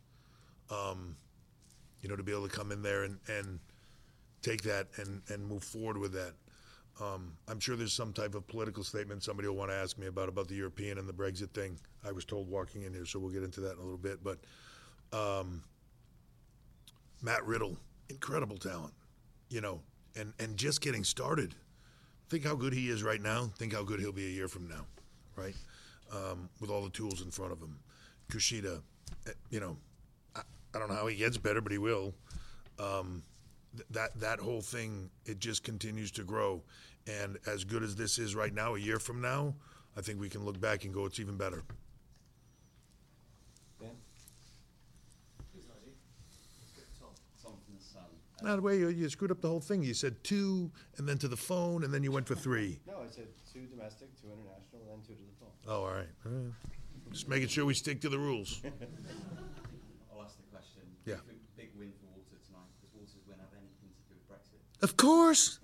um, 0.71 1.15
you 2.01 2.09
know, 2.09 2.15
to 2.15 2.23
be 2.23 2.31
able 2.31 2.47
to 2.47 2.55
come 2.55 2.71
in 2.71 2.81
there 2.81 3.03
and, 3.03 3.19
and 3.27 3.59
take 4.41 4.63
that 4.63 4.87
and, 4.97 5.21
and 5.29 5.47
move 5.47 5.63
forward 5.63 5.97
with 5.97 6.13
that. 6.13 6.33
Um, 7.01 7.33
I'm 7.47 7.59
sure 7.59 7.75
there's 7.75 7.93
some 7.93 8.11
type 8.11 8.35
of 8.35 8.45
political 8.47 8.83
statement 8.83 9.23
somebody 9.23 9.47
will 9.47 9.55
want 9.55 9.71
to 9.71 9.75
ask 9.75 9.97
me 9.97 10.07
about 10.07 10.27
about 10.27 10.47
the 10.47 10.55
European 10.55 10.97
and 10.97 11.07
the 11.07 11.13
Brexit 11.13 11.51
thing. 11.51 11.79
I 12.05 12.11
was 12.11 12.25
told 12.25 12.49
walking 12.49 12.83
in 12.83 12.93
here, 12.93 13.05
so 13.05 13.19
we'll 13.19 13.31
get 13.31 13.43
into 13.43 13.61
that 13.61 13.73
in 13.73 13.77
a 13.77 13.81
little 13.81 13.97
bit. 13.97 14.19
But 14.23 14.39
um, 15.13 15.63
Matt 17.21 17.45
Riddle, 17.45 17.77
incredible 18.09 18.57
talent, 18.57 18.93
you 19.49 19.61
know, 19.61 19.81
and 20.15 20.33
and 20.39 20.57
just 20.57 20.81
getting 20.81 21.03
started. 21.03 21.55
Think 22.29 22.45
how 22.45 22.55
good 22.55 22.73
he 22.73 22.89
is 22.89 23.01
right 23.01 23.21
now. 23.21 23.49
Think 23.57 23.73
how 23.73 23.83
good 23.83 23.99
he'll 23.99 24.11
be 24.11 24.25
a 24.25 24.29
year 24.29 24.47
from 24.47 24.67
now, 24.67 24.85
right? 25.35 25.55
Um, 26.13 26.49
with 26.59 26.69
all 26.69 26.83
the 26.83 26.89
tools 26.89 27.21
in 27.21 27.31
front 27.31 27.51
of 27.51 27.59
him. 27.59 27.79
Kushida, 28.31 28.81
eh, 29.27 29.31
you 29.49 29.59
know, 29.59 29.77
I, 30.35 30.41
I 30.73 30.79
don't 30.79 30.89
know 30.89 30.95
how 30.95 31.07
he 31.07 31.15
gets 31.15 31.37
better, 31.37 31.61
but 31.61 31.71
he 31.71 31.77
will. 31.77 32.13
Um, 32.77 33.23
th- 33.75 33.87
that 33.91 34.19
that 34.19 34.39
whole 34.39 34.61
thing 34.61 35.09
it 35.25 35.39
just 35.39 35.63
continues 35.63 36.11
to 36.11 36.23
grow, 36.23 36.61
and 37.07 37.37
as 37.47 37.63
good 37.63 37.83
as 37.83 37.95
this 37.95 38.17
is 38.19 38.35
right 38.35 38.53
now, 38.53 38.75
a 38.75 38.79
year 38.79 38.99
from 38.99 39.21
now, 39.21 39.55
I 39.97 40.01
think 40.01 40.19
we 40.19 40.29
can 40.29 40.43
look 40.45 40.59
back 40.59 40.85
and 40.85 40.93
go, 40.93 41.05
it's 41.05 41.19
even 41.19 41.37
better. 41.37 41.63
Dan? 43.79 43.89
Now, 48.41 48.55
the 48.55 48.61
way 48.61 48.77
you, 48.79 48.87
you 48.87 49.09
screwed 49.09 49.31
up 49.31 49.41
the 49.41 49.49
whole 49.49 49.59
thing. 49.59 49.83
You 49.83 49.93
said 49.93 50.23
two, 50.23 50.71
and 50.97 51.07
then 51.07 51.17
to 51.17 51.27
the 51.27 51.35
phone, 51.35 51.83
and 51.83 51.93
then 51.93 52.03
you 52.03 52.11
went 52.11 52.25
for 52.27 52.35
three. 52.35 52.79
No, 52.87 52.99
I 53.03 53.11
said 53.11 53.27
two 53.51 53.65
domestic, 53.67 54.07
two 54.21 54.27
international, 54.31 54.79
and 54.79 54.89
then 54.89 54.99
two 55.05 55.13
to 55.13 55.19
the 55.27 55.35
phone. 55.39 55.51
Oh, 55.67 55.83
all 55.83 55.93
right. 55.93 56.07
All 56.25 56.31
right. 56.31 56.53
Just 57.11 57.27
making 57.27 57.49
sure 57.49 57.65
we 57.65 57.73
stick 57.73 57.99
to 58.01 58.09
the 58.09 58.17
rules. 58.17 58.61
I'll 60.13 60.23
ask 60.23 60.37
the 60.37 60.43
question. 60.55 60.83
Yeah. 61.05 61.15
Big- 61.27 61.35
Big 61.57 61.69
win 61.77 61.91
for 61.99 62.07
Walter 62.15 62.39
tonight. 62.47 62.71
Does 62.79 62.91
Walter's 62.95 63.27
win 63.27 63.35
have 63.43 63.51
anything 63.51 63.91
to 63.91 64.01
do 64.07 64.15
with 64.15 64.23
Brexit? 64.31 64.63
Of 64.81 64.97
course. 64.97 65.59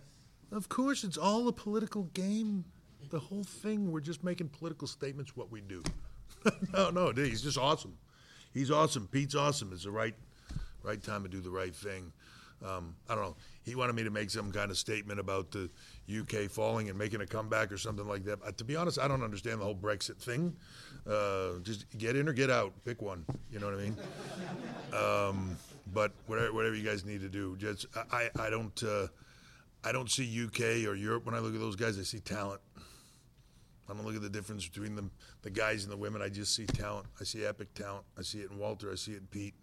Of 0.52 0.70
course. 0.70 1.04
It's 1.04 1.18
all 1.18 1.48
a 1.48 1.54
political 1.54 2.04
game. 2.14 2.66
The 3.10 3.20
whole 3.20 3.44
thing, 3.44 3.92
we're 3.92 4.02
just 4.02 4.24
making 4.24 4.50
political 4.50 4.88
statements 4.88 5.36
what 5.36 5.52
we 5.52 5.62
do. 5.62 5.84
no, 6.74 6.90
no, 6.90 7.12
dude, 7.12 7.28
he's 7.28 7.42
just 7.42 7.58
awesome. 7.58 7.98
He's 8.54 8.72
awesome. 8.72 9.08
Pete's 9.08 9.36
awesome. 9.36 9.72
It's 9.74 9.84
the 9.84 9.92
right, 9.92 10.16
right 10.84 11.02
time 11.02 11.24
to 11.24 11.30
do 11.30 11.40
the 11.40 11.50
right 11.50 11.74
thing. 11.76 12.12
Um, 12.66 12.96
I 13.10 13.16
don't 13.16 13.24
know. 13.24 13.36
He 13.66 13.74
wanted 13.74 13.96
me 13.96 14.04
to 14.04 14.12
make 14.12 14.30
some 14.30 14.52
kind 14.52 14.70
of 14.70 14.78
statement 14.78 15.20
about 15.20 15.50
the 15.50 15.70
UK 16.08 16.50
falling 16.52 16.90
and 16.90 16.98
making 16.98 17.22
a 17.22 17.26
comeback 17.26 17.72
or 17.72 17.78
something 17.78 18.08
like 18.08 18.24
that. 18.26 18.40
Uh, 18.46 18.52
to 18.52 18.64
be 18.64 18.76
honest, 18.76 19.00
I 19.00 19.08
don't 19.08 19.24
understand 19.24 19.60
the 19.60 19.66
whole 19.66 19.76
Brexit 19.76 20.18
thing. 20.18 20.56
Uh, 21.10 21.60
just 21.64 21.86
get 21.98 22.16
in 22.16 22.30
or 22.30 22.34
get 22.34 22.52
out. 22.52 22.74
Pick 22.86 23.02
one. 23.02 23.26
You 23.52 23.60
know 23.60 23.66
what 23.66 23.76
I 23.76 23.82
mean? 23.82 23.98
Um, 24.94 25.58
but 25.94 26.14
whatever, 26.26 26.54
whatever 26.54 26.74
you 26.74 26.84
guys 26.84 27.04
need 27.04 27.20
to 27.20 27.28
do, 27.28 27.58
just 27.58 27.86
I, 28.14 28.30
I 28.40 28.50
don't 28.50 28.82
uh, 28.82 29.08
I 29.84 29.92
don't 29.92 30.10
see 30.10 30.46
UK 30.46 30.88
or 30.88 30.96
Europe 30.96 31.26
when 31.26 31.36
I 31.36 31.40
look 31.40 31.54
at 31.54 31.60
those 31.60 31.76
guys. 31.76 32.00
I 32.00 32.04
see 32.04 32.20
talent. 32.20 32.62
I 33.90 33.94
don't 33.94 34.06
look 34.06 34.16
at 34.16 34.22
the 34.22 34.30
difference 34.30 34.66
between 34.66 34.96
the 34.96 35.10
the 35.42 35.50
guys 35.50 35.84
and 35.84 35.92
the 35.92 35.98
women. 35.98 36.22
I 36.22 36.30
just 36.30 36.56
see 36.56 36.66
talent. 36.66 37.08
I 37.20 37.26
see 37.26 37.46
epic 37.46 37.74
talent. 37.74 38.06
I 38.18 38.22
see 38.22 38.40
it 38.40 38.52
in 38.52 38.58
Walter. 38.58 38.90
I 38.90 38.96
see 38.96 39.12
it 39.12 39.18
in 39.18 39.28
Pete. 39.28 39.54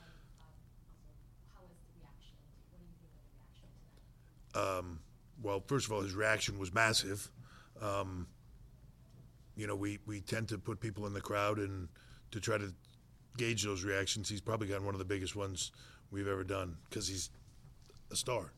And 0.00 0.12
also 0.40 1.12
how 1.52 1.68
is 1.68 1.76
the 1.84 1.92
reaction 2.00 2.32
what 2.72 2.80
do 2.80 2.88
you 2.88 2.96
think 2.96 3.12
of 3.12 3.20
the 3.20 3.34
reaction 3.36 3.68
to 3.68 3.88
that? 3.92 4.08
Um 4.56 5.04
well, 5.42 5.62
first 5.66 5.86
of 5.86 5.92
all, 5.92 6.02
his 6.02 6.14
reaction 6.14 6.58
was 6.58 6.72
massive. 6.72 7.30
Um, 7.80 8.26
you 9.56 9.66
know, 9.66 9.74
we, 9.74 9.98
we 10.06 10.20
tend 10.20 10.48
to 10.48 10.58
put 10.58 10.80
people 10.80 11.06
in 11.06 11.14
the 11.14 11.20
crowd 11.20 11.58
and 11.58 11.88
to 12.30 12.40
try 12.40 12.58
to 12.58 12.72
gauge 13.36 13.62
those 13.62 13.84
reactions. 13.84 14.28
He's 14.28 14.40
probably 14.40 14.68
gotten 14.68 14.84
one 14.84 14.94
of 14.94 14.98
the 14.98 15.04
biggest 15.04 15.34
ones 15.34 15.72
we've 16.10 16.28
ever 16.28 16.44
done 16.44 16.76
because 16.88 17.08
he's 17.08 17.30
a 18.10 18.16
star. 18.16 18.52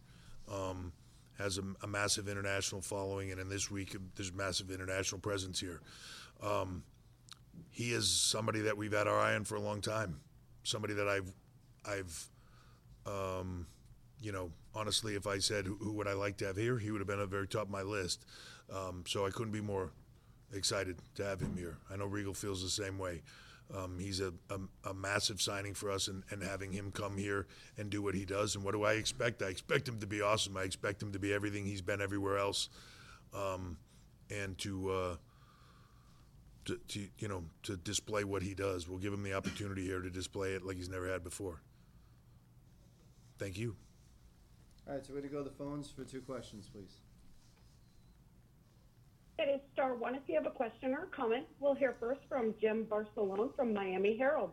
Um, 0.51 0.93
has 1.39 1.59
a, 1.59 1.63
a 1.83 1.87
massive 1.87 2.29
international 2.29 2.81
following, 2.81 3.31
and 3.31 3.41
in 3.41 3.49
this 3.49 3.71
week, 3.71 3.97
there's 4.17 4.33
massive 4.33 4.71
international 4.71 5.21
presence 5.21 5.61
here. 5.61 5.81
Um, 6.43 6.83
he 7.71 7.93
is 7.93 8.09
somebody 8.09 8.61
that 8.61 8.77
we've 8.77 8.93
had 8.93 9.07
our 9.07 9.19
eye 9.19 9.35
on 9.35 9.45
for 9.45 9.57
a 9.57 9.61
long 9.61 9.81
time. 9.81 10.21
Somebody 10.63 10.95
that 10.95 11.09
I've, 11.09 11.33
I've, 11.85 12.29
um, 13.07 13.67
you 14.21 14.33
know, 14.33 14.51
honestly, 14.75 15.15
if 15.15 15.27
I 15.27 15.39
said 15.39 15.67
who, 15.67 15.77
who 15.77 15.93
would 15.93 16.07
I 16.07 16.13
like 16.13 16.37
to 16.39 16.47
have 16.47 16.57
here, 16.57 16.79
he 16.79 16.91
would 16.91 17.01
have 17.01 17.09
been 17.09 17.19
at 17.19 17.31
the 17.31 17.37
very 17.37 17.49
top 17.49 17.65
of 17.65 17.71
my 17.71 17.83
list. 17.83 18.25
Um, 18.73 19.05
so 19.07 19.27
I 19.27 19.31
couldn't 19.31 19.53
be 19.53 19.61
more 19.61 19.91
excited 20.55 20.99
to 21.17 21.25
have 21.25 21.41
him 21.41 21.57
here. 21.57 21.79
I 21.91 21.97
know 21.97 22.07
Regal 22.07 22.35
feels 22.35 22.63
the 22.63 22.71
same 22.71 22.99
way. 22.99 23.23
Um, 23.75 23.99
he's 23.99 24.21
a, 24.21 24.33
a, 24.51 24.91
a 24.91 24.95
massive 24.95 25.41
signing 25.41 25.75
for 25.75 25.91
us, 25.91 26.09
and, 26.09 26.23
and 26.31 26.43
having 26.43 26.73
him 26.73 26.91
come 26.91 27.17
here 27.17 27.47
and 27.79 27.89
do 27.89 28.03
what 28.03 28.15
he 28.15 28.25
does. 28.25 28.55
And 28.55 28.65
what 28.65 28.73
do 28.73 28.85
I 28.85 28.95
expect? 28.95 29.43
I 29.43 29.47
expect 29.47 29.89
him 29.89 29.99
to 30.01 30.07
be 30.07 30.21
awesome. 30.21 30.57
I 30.57 30.63
expect 30.63 31.03
him 31.03 31.13
to 31.13 31.19
be 31.19 31.33
everything 31.33 31.65
he's 31.65 31.81
been 31.81 32.03
everywhere 32.03 32.39
else, 32.39 32.69
um, 33.35 33.79
and 34.31 34.59
to, 34.59 34.91
uh, 34.91 35.17
to, 36.67 36.79
to 36.89 37.09
you 37.19 37.29
know 37.29 37.45
to 37.65 37.77
display 37.77 38.25
what 38.25 38.43
he 38.43 38.55
does. 38.55 38.89
We'll 38.89 38.99
give 38.99 39.13
him 39.13 39.23
the 39.23 39.33
opportunity 39.33 39.87
here 39.87 40.01
to 40.01 40.11
display 40.11 40.53
it 40.53 40.65
like 40.65 40.77
he's 40.77 40.91
never 40.91 41.11
had 41.11 41.25
before. 41.25 41.63
Thank 43.39 43.59
you. 43.59 43.75
All 44.87 44.95
right, 44.95 45.07
so 45.07 45.13
we're 45.13 45.21
gonna 45.21 45.33
go 45.33 45.39
to 45.39 45.49
the 45.49 45.57
phones 45.57 45.91
for 45.91 46.05
two 46.05 46.21
questions, 46.21 46.69
please. 46.73 46.97
It 49.39 49.49
is 49.49 49.61
star 49.73 49.95
one 49.95 50.15
if 50.15 50.23
you 50.27 50.35
have 50.35 50.47
a 50.47 50.51
question 50.51 50.93
or 50.95 51.05
a 51.05 51.07
comment. 51.07 51.47
We'll 51.59 51.75
hear 51.75 51.97
first 51.99 52.21
from 52.29 52.55
Jim 52.61 52.87
Varsallone 52.87 53.55
from 53.57 53.73
Miami 53.73 54.17
Herald. 54.17 54.51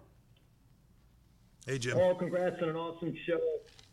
Hey, 1.65 1.77
Jim. 1.77 1.97
Oh, 1.97 2.15
congrats 2.15 2.61
on 2.61 2.69
an 2.69 2.75
awesome 2.75 3.15
show. 3.27 3.39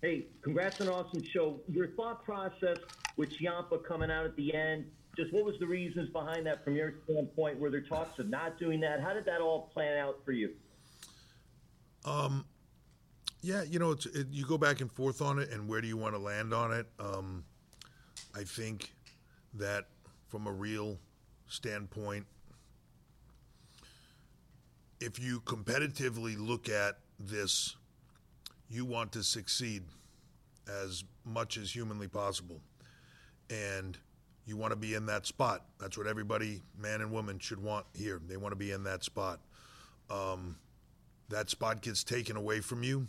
Hey, 0.00 0.26
congrats 0.42 0.80
on 0.80 0.86
an 0.86 0.92
awesome 0.92 1.22
show. 1.22 1.60
Your 1.68 1.88
thought 1.88 2.24
process 2.24 2.78
with 3.16 3.30
Ciampa 3.36 3.84
coming 3.84 4.10
out 4.10 4.24
at 4.24 4.36
the 4.36 4.54
end, 4.54 4.86
just 5.16 5.32
what 5.32 5.44
was 5.44 5.58
the 5.58 5.66
reasons 5.66 6.10
behind 6.10 6.46
that 6.46 6.62
from 6.62 6.76
your 6.76 6.94
standpoint? 7.04 7.58
Were 7.58 7.70
there 7.70 7.80
talks 7.80 8.18
of 8.18 8.28
not 8.28 8.58
doing 8.58 8.80
that? 8.80 9.00
How 9.00 9.14
did 9.14 9.24
that 9.24 9.40
all 9.40 9.70
plan 9.72 9.96
out 9.98 10.18
for 10.24 10.32
you? 10.32 10.50
Um, 12.04 12.44
yeah, 13.40 13.62
you 13.62 13.78
know, 13.78 13.92
it's, 13.92 14.06
it, 14.06 14.28
you 14.30 14.46
go 14.46 14.58
back 14.58 14.80
and 14.80 14.92
forth 14.92 15.22
on 15.22 15.38
it, 15.38 15.50
and 15.50 15.66
where 15.68 15.80
do 15.80 15.88
you 15.88 15.96
want 15.96 16.14
to 16.14 16.20
land 16.20 16.52
on 16.52 16.72
it? 16.72 16.86
Um, 17.00 17.44
I 18.34 18.44
think 18.44 18.92
that 19.54 19.86
from 20.28 20.46
a 20.46 20.52
real 20.52 20.98
standpoint, 21.46 22.26
if 25.00 25.18
you 25.18 25.40
competitively 25.40 26.36
look 26.38 26.68
at 26.68 26.98
this, 27.18 27.76
you 28.68 28.84
want 28.84 29.12
to 29.12 29.22
succeed 29.22 29.82
as 30.68 31.04
much 31.24 31.56
as 31.56 31.70
humanly 31.70 32.08
possible. 32.08 32.60
And 33.50 33.96
you 34.46 34.56
want 34.56 34.72
to 34.72 34.76
be 34.76 34.94
in 34.94 35.06
that 35.06 35.26
spot. 35.26 35.64
That's 35.78 35.98
what 35.98 36.06
everybody, 36.06 36.62
man 36.78 37.00
and 37.00 37.10
woman, 37.10 37.38
should 37.38 37.62
want 37.62 37.86
here. 37.94 38.20
They 38.26 38.36
want 38.36 38.52
to 38.52 38.56
be 38.56 38.70
in 38.70 38.84
that 38.84 39.04
spot. 39.04 39.40
Um, 40.08 40.56
that 41.28 41.50
spot 41.50 41.82
gets 41.82 42.04
taken 42.04 42.36
away 42.36 42.60
from 42.60 42.82
you. 42.82 43.06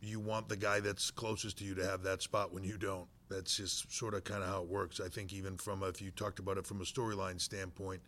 You 0.00 0.20
want 0.20 0.48
the 0.48 0.56
guy 0.56 0.80
that's 0.80 1.10
closest 1.10 1.58
to 1.58 1.64
you 1.64 1.74
to 1.74 1.86
have 1.86 2.02
that 2.02 2.22
spot 2.22 2.52
when 2.52 2.64
you 2.64 2.76
don't. 2.76 3.06
That's 3.28 3.56
just 3.56 3.92
sort 3.92 4.14
of 4.14 4.24
kind 4.24 4.42
of 4.42 4.48
how 4.48 4.62
it 4.62 4.68
works. 4.68 5.00
I 5.00 5.08
think 5.08 5.32
even 5.32 5.56
from 5.56 5.82
a, 5.82 5.86
if 5.86 6.02
you 6.02 6.10
talked 6.10 6.38
about 6.38 6.58
it 6.58 6.66
from 6.66 6.80
a 6.80 6.84
storyline 6.84 7.40
standpoint, 7.40 8.02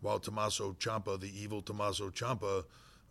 while 0.00 0.18
Tommaso 0.18 0.72
Ciampa, 0.74 1.18
the 1.18 1.32
evil 1.38 1.62
Tommaso 1.62 2.10
Ciampa, 2.10 2.64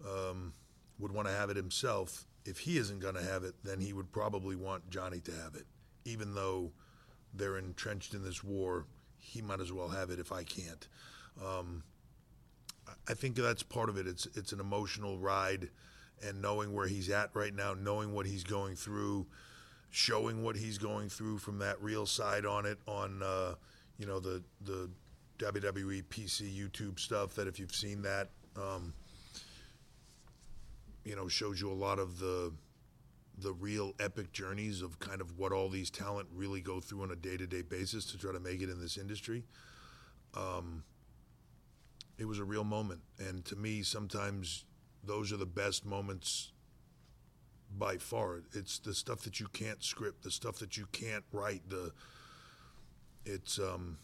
um, 0.08 0.54
would 1.00 1.12
want 1.12 1.28
to 1.28 1.34
have 1.34 1.50
it 1.50 1.58
himself, 1.58 2.26
if 2.46 2.60
he 2.60 2.78
isn't 2.78 3.00
going 3.00 3.16
to 3.16 3.24
have 3.24 3.44
it, 3.44 3.56
then 3.64 3.80
he 3.80 3.94
would 3.94 4.12
probably 4.12 4.56
want 4.56 4.90
Johnny 4.90 5.20
to 5.22 5.32
have 5.32 5.56
it. 5.56 5.66
Even 6.06 6.36
though 6.36 6.72
they're 7.34 7.58
entrenched 7.58 8.14
in 8.14 8.24
this 8.24 8.44
war, 8.44 8.86
he 9.18 9.42
might 9.42 9.60
as 9.60 9.72
well 9.72 9.90
have 9.90 10.12
it 10.12 10.20
if 10.20 10.32
I 10.32 10.44
can't. 10.44 10.88
Um, 11.44 11.84
I 13.08 13.14
think 13.14 13.36
that's 13.36 13.64
part 13.64 13.90
of 13.90 13.98
it. 13.98 14.08
It's 14.08 14.28
it's 14.36 14.52
an 14.52 14.60
emotional 14.60 15.18
ride, 15.18 15.70
and 16.22 16.42
knowing 16.42 16.74
where 16.74 16.88
he's 16.88 17.10
at 17.10 17.32
right 17.34 17.54
now, 17.54 17.74
knowing 17.74 18.14
what 18.14 18.26
he's 18.26 18.44
going 18.44 18.76
through, 18.76 19.26
showing 19.94 20.44
what 20.44 20.56
he's 20.56 20.80
going 20.80 21.08
through 21.08 21.38
from 21.38 21.60
that 21.60 21.80
real 21.80 22.08
side 22.08 22.48
on 22.48 22.66
it 22.66 22.80
on 22.88 23.22
uh, 23.22 23.54
you 24.00 24.08
know 24.08 24.20
the 24.20 24.44
the 24.62 24.90
WWE 25.38 26.04
PC 26.06 26.52
YouTube 26.52 27.00
stuff. 27.00 27.36
That 27.36 27.48
if 27.48 27.60
you've 27.60 27.76
seen 27.76 28.02
that, 28.02 28.30
um, 28.58 28.94
you 31.06 31.16
know, 31.16 31.28
shows 31.28 31.62
you 31.62 31.72
a 31.72 31.74
lot 31.74 32.00
of 32.00 32.20
the 32.20 32.52
the 33.38 33.54
real 33.54 33.94
epic 34.00 34.32
journeys 34.32 34.82
of 34.82 35.00
kind 35.00 35.22
of 35.22 35.38
what 35.38 35.52
all 35.52 35.70
these 35.70 35.92
talent 35.92 36.28
really 36.34 36.62
go 36.62 36.80
through 36.80 37.04
on 37.04 37.12
a 37.12 37.16
day 37.16 37.38
to 37.38 37.46
day 37.46 37.62
basis 37.62 38.06
to 38.06 38.18
try 38.18 38.32
to 38.32 38.40
make 38.40 38.62
it 38.62 38.70
in 38.70 38.82
this 38.82 38.98
industry. 38.98 39.44
Um, 40.36 40.84
it 42.18 42.26
was 42.26 42.40
a 42.40 42.44
real 42.44 42.64
moment, 42.64 43.02
and 43.20 43.46
to 43.46 43.56
me, 43.56 43.84
sometimes 43.84 44.66
those 45.04 45.32
are 45.32 45.38
the 45.38 45.46
best 45.46 45.86
moments 45.86 46.53
by 47.78 47.98
far. 47.98 48.42
It's 48.54 48.80
the 48.80 48.94
stuff 48.94 49.22
that 49.22 49.40
you 49.40 49.48
can't 49.48 49.84
script, 49.84 50.24
the 50.24 50.32
stuff 50.32 50.60
that 50.60 50.78
you 50.78 50.88
can't 50.92 51.24
write. 51.32 51.70
The 51.70 51.92
it's 53.26 53.60
um, 53.60 53.98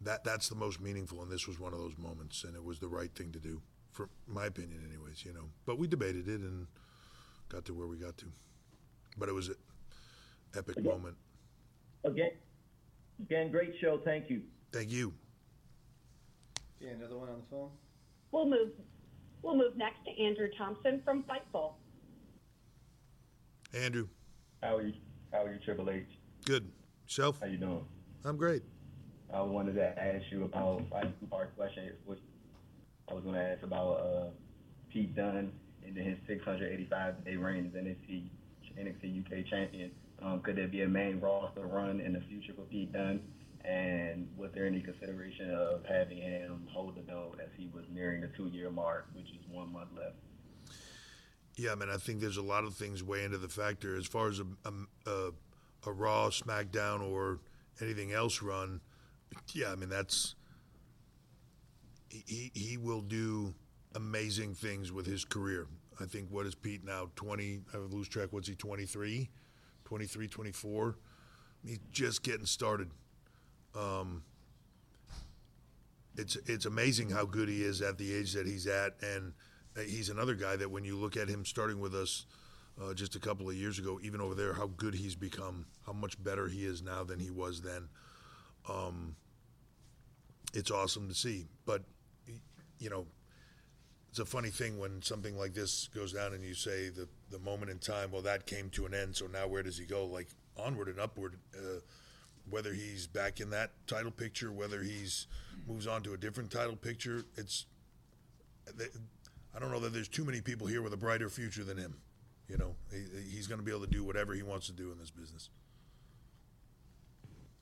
that 0.00 0.24
that's 0.24 0.48
the 0.48 0.54
most 0.54 0.80
meaningful, 0.80 1.22
and 1.22 1.30
this 1.30 1.46
was 1.46 1.58
one 1.58 1.72
of 1.72 1.78
those 1.78 1.96
moments, 1.98 2.44
and 2.44 2.54
it 2.54 2.64
was 2.64 2.78
the 2.78 2.88
right 2.88 3.12
thing 3.14 3.32
to 3.32 3.38
do, 3.38 3.62
for 3.92 4.08
my 4.26 4.46
opinion, 4.46 4.82
anyways. 4.88 5.24
You 5.24 5.32
know, 5.32 5.48
but 5.64 5.78
we 5.78 5.86
debated 5.86 6.28
it 6.28 6.40
and 6.40 6.66
got 7.48 7.64
to 7.66 7.74
where 7.74 7.86
we 7.86 7.96
got 7.96 8.16
to. 8.18 8.26
But 9.16 9.28
it 9.28 9.32
was 9.32 9.48
an 9.48 9.56
epic 10.56 10.82
moment. 10.82 11.16
Again, 12.04 12.30
again, 13.20 13.50
great 13.50 13.74
show. 13.80 14.00
Thank 14.04 14.28
you. 14.28 14.42
Thank 14.72 14.90
you. 14.90 15.14
Yeah, 16.80 16.90
another 16.90 17.16
one 17.16 17.28
on 17.28 17.36
the 17.36 17.46
phone. 17.50 17.70
We'll 18.32 18.46
move. 18.46 18.70
We'll 19.42 19.56
move 19.56 19.76
next 19.76 19.98
to 20.04 20.22
Andrew 20.22 20.48
Thompson 20.58 21.00
from 21.04 21.22
Fightful. 21.22 21.74
Andrew, 23.74 24.08
How 24.62 24.76
are 24.76 24.82
you? 24.82 24.94
How 25.32 25.44
are 25.44 25.52
you, 25.52 25.58
Triple 25.64 25.90
H? 25.90 26.04
good. 26.44 26.70
Self? 27.08 27.38
How 27.40 27.46
you 27.46 27.56
doing? 27.58 27.84
I'm 28.24 28.36
great. 28.36 28.62
I 29.32 29.40
wanted 29.40 29.74
to 29.74 30.02
ask 30.02 30.24
you 30.30 30.44
about 30.44 30.82
a 30.92 31.02
two-part 31.20 31.56
question. 31.56 31.90
Which 32.04 32.18
I 33.08 33.14
was 33.14 33.22
going 33.22 33.36
to 33.36 33.40
ask 33.40 33.62
about 33.62 34.00
uh, 34.00 34.26
Pete 34.92 35.14
Dunne 35.14 35.52
and 35.84 35.96
his 35.96 36.16
685-day 36.28 37.36
reign 37.36 37.66
as 37.72 37.80
NXT, 37.80 38.28
NXT 38.76 39.24
UK 39.24 39.46
champion. 39.48 39.92
Um, 40.22 40.40
could 40.40 40.56
there 40.56 40.66
be 40.66 40.82
a 40.82 40.88
main 40.88 41.20
roster 41.20 41.66
run 41.66 42.00
in 42.00 42.12
the 42.12 42.20
future 42.28 42.52
for 42.56 42.62
Pete 42.62 42.92
Dunne? 42.92 43.20
And 43.64 44.28
was 44.36 44.50
there 44.54 44.66
any 44.66 44.80
consideration 44.80 45.52
of 45.52 45.84
having 45.88 46.18
him 46.18 46.66
hold 46.72 46.96
the 46.96 47.02
belt 47.02 47.38
as 47.40 47.50
he 47.56 47.68
was 47.72 47.84
nearing 47.92 48.20
the 48.20 48.28
two-year 48.36 48.70
mark, 48.70 49.06
which 49.14 49.26
is 49.26 49.44
one 49.50 49.72
month 49.72 49.90
left? 49.96 50.16
Yeah, 51.56 51.72
I 51.72 51.74
mean, 51.74 51.88
I 51.88 51.96
think 51.96 52.20
there's 52.20 52.36
a 52.36 52.42
lot 52.42 52.64
of 52.64 52.74
things 52.74 53.02
weigh 53.02 53.24
into 53.24 53.38
the 53.38 53.48
factor 53.48 53.96
as 53.96 54.06
far 54.06 54.28
as 54.28 54.40
a, 54.40 54.46
a, 54.64 55.10
a, 55.10 55.30
a 55.86 55.92
Raw, 55.92 56.28
SmackDown, 56.28 57.02
or 57.02 57.40
anything 57.80 58.12
else 58.12 58.42
run. 58.42 58.80
Yeah, 59.52 59.72
I 59.72 59.74
mean 59.74 59.88
that's 59.88 60.34
he 62.08 62.50
he 62.54 62.76
will 62.76 63.00
do 63.00 63.54
amazing 63.94 64.54
things 64.54 64.92
with 64.92 65.06
his 65.06 65.24
career. 65.24 65.66
I 66.00 66.04
think 66.04 66.30
what 66.30 66.46
is 66.46 66.54
Pete 66.54 66.84
now 66.84 67.10
20 67.16 67.60
I 67.72 67.78
lose 67.78 68.08
track 68.08 68.28
what's 68.30 68.48
he 68.48 68.54
23 68.54 69.30
23 69.84 70.28
24 70.28 70.98
he's 71.64 71.78
just 71.90 72.22
getting 72.22 72.44
started 72.44 72.90
um, 73.74 74.22
it's 76.16 76.36
it's 76.46 76.66
amazing 76.66 77.10
how 77.10 77.24
good 77.24 77.48
he 77.48 77.62
is 77.62 77.80
at 77.80 77.96
the 77.96 78.14
age 78.14 78.34
that 78.34 78.46
he's 78.46 78.66
at 78.66 78.94
and 79.02 79.32
he's 79.84 80.08
another 80.08 80.34
guy 80.34 80.56
that 80.56 80.70
when 80.70 80.84
you 80.84 80.96
look 80.96 81.16
at 81.16 81.28
him 81.28 81.44
starting 81.44 81.80
with 81.80 81.94
us 81.94 82.26
uh, 82.82 82.94
just 82.94 83.14
a 83.16 83.20
couple 83.20 83.48
of 83.48 83.54
years 83.54 83.78
ago 83.78 83.98
even 84.02 84.20
over 84.20 84.34
there 84.34 84.54
how 84.54 84.66
good 84.76 84.94
he's 84.94 85.14
become 85.14 85.66
how 85.86 85.92
much 85.92 86.22
better 86.22 86.48
he 86.48 86.64
is 86.64 86.82
now 86.82 87.04
than 87.04 87.18
he 87.18 87.30
was 87.30 87.62
then. 87.62 87.88
Um, 88.68 89.16
it's 90.54 90.70
awesome 90.70 91.08
to 91.08 91.14
see. 91.14 91.46
But 91.64 91.82
you 92.78 92.90
know 92.90 93.06
it's 94.10 94.18
a 94.18 94.24
funny 94.24 94.50
thing 94.50 94.78
when 94.78 95.02
something 95.02 95.36
like 95.38 95.54
this 95.54 95.88
goes 95.88 96.12
down 96.12 96.32
and 96.32 96.42
you 96.42 96.54
say 96.54 96.88
the 96.88 97.08
the 97.30 97.38
moment 97.38 97.70
in 97.70 97.78
time 97.78 98.10
well 98.10 98.22
that 98.22 98.46
came 98.46 98.70
to 98.70 98.86
an 98.86 98.94
end 98.94 99.16
so 99.16 99.26
now 99.26 99.46
where 99.46 99.62
does 99.62 99.78
he 99.78 99.84
go? 99.84 100.06
Like 100.06 100.28
onward 100.56 100.88
and 100.88 100.98
upward 100.98 101.36
uh, 101.54 101.80
whether 102.48 102.72
he's 102.72 103.06
back 103.06 103.40
in 103.40 103.50
that 103.50 103.72
title 103.86 104.10
picture 104.10 104.52
whether 104.52 104.82
he's 104.82 105.26
moves 105.66 105.86
on 105.86 106.02
to 106.02 106.14
a 106.14 106.16
different 106.16 106.50
title 106.50 106.76
picture 106.76 107.24
it's 107.36 107.66
I 109.56 109.58
don't 109.58 109.72
know 109.72 109.80
that 109.80 109.92
there's 109.94 110.08
too 110.08 110.24
many 110.24 110.40
people 110.42 110.66
here 110.66 110.82
with 110.82 110.92
a 110.92 110.98
brighter 110.98 111.28
future 111.30 111.64
than 111.64 111.78
him 111.78 111.94
you 112.48 112.56
know 112.58 112.74
he, 112.92 113.02
he's 113.34 113.46
going 113.46 113.58
to 113.58 113.64
be 113.64 113.72
able 113.72 113.84
to 113.84 113.90
do 113.90 114.04
whatever 114.04 114.34
he 114.34 114.42
wants 114.42 114.66
to 114.66 114.72
do 114.72 114.92
in 114.92 114.98
this 114.98 115.10
business 115.10 115.48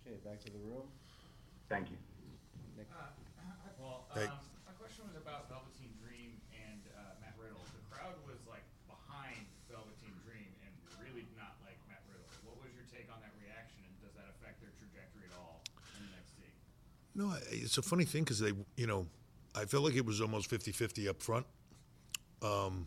Okay, 0.06 0.20
back 0.20 0.36
to 0.44 0.52
the 0.52 0.60
room. 0.68 0.84
Thank 1.72 1.88
you. 1.88 1.96
Nick. 2.76 2.86
Well, 3.80 4.04
Hey. 4.12 4.28
um, 4.28 4.36
my 4.68 4.72
question 4.76 5.04
was 5.08 5.16
about 5.16 5.48
Velveteen 5.48 5.88
Dream 6.04 6.36
and 6.52 6.80
uh, 6.92 7.16
Matt 7.24 7.32
Riddle. 7.40 7.60
The 7.72 7.80
crowd 7.88 8.12
was 8.28 8.36
like 8.44 8.64
behind 8.84 9.48
Velveteen 9.72 10.12
Dream 10.28 10.44
and 10.60 10.72
really 11.00 11.24
did 11.24 11.36
not 11.40 11.56
like 11.64 11.76
Matt 11.88 12.04
Riddle. 12.08 12.24
What 12.44 12.60
was 12.60 12.68
your 12.76 12.84
take 12.92 13.08
on 13.08 13.16
that 13.24 13.32
reaction, 13.40 13.80
and 13.80 13.92
does 14.04 14.12
that 14.20 14.28
affect 14.28 14.60
their 14.60 14.72
trajectory 14.76 15.24
at 15.28 15.36
all 15.40 15.64
in 15.96 16.04
the 16.04 16.12
next 16.16 16.36
NXT? 16.36 16.52
No, 17.16 17.32
it's 17.48 17.76
a 17.80 17.84
funny 17.84 18.04
thing 18.04 18.24
because 18.28 18.40
they, 18.44 18.52
you 18.76 18.84
know, 18.88 19.08
I 19.56 19.64
felt 19.64 19.84
like 19.88 19.96
it 19.96 20.04
was 20.04 20.20
almost 20.20 20.48
50 20.52 20.68
50 20.72 21.08
up 21.08 21.20
front. 21.24 21.44
Um, 22.44 22.86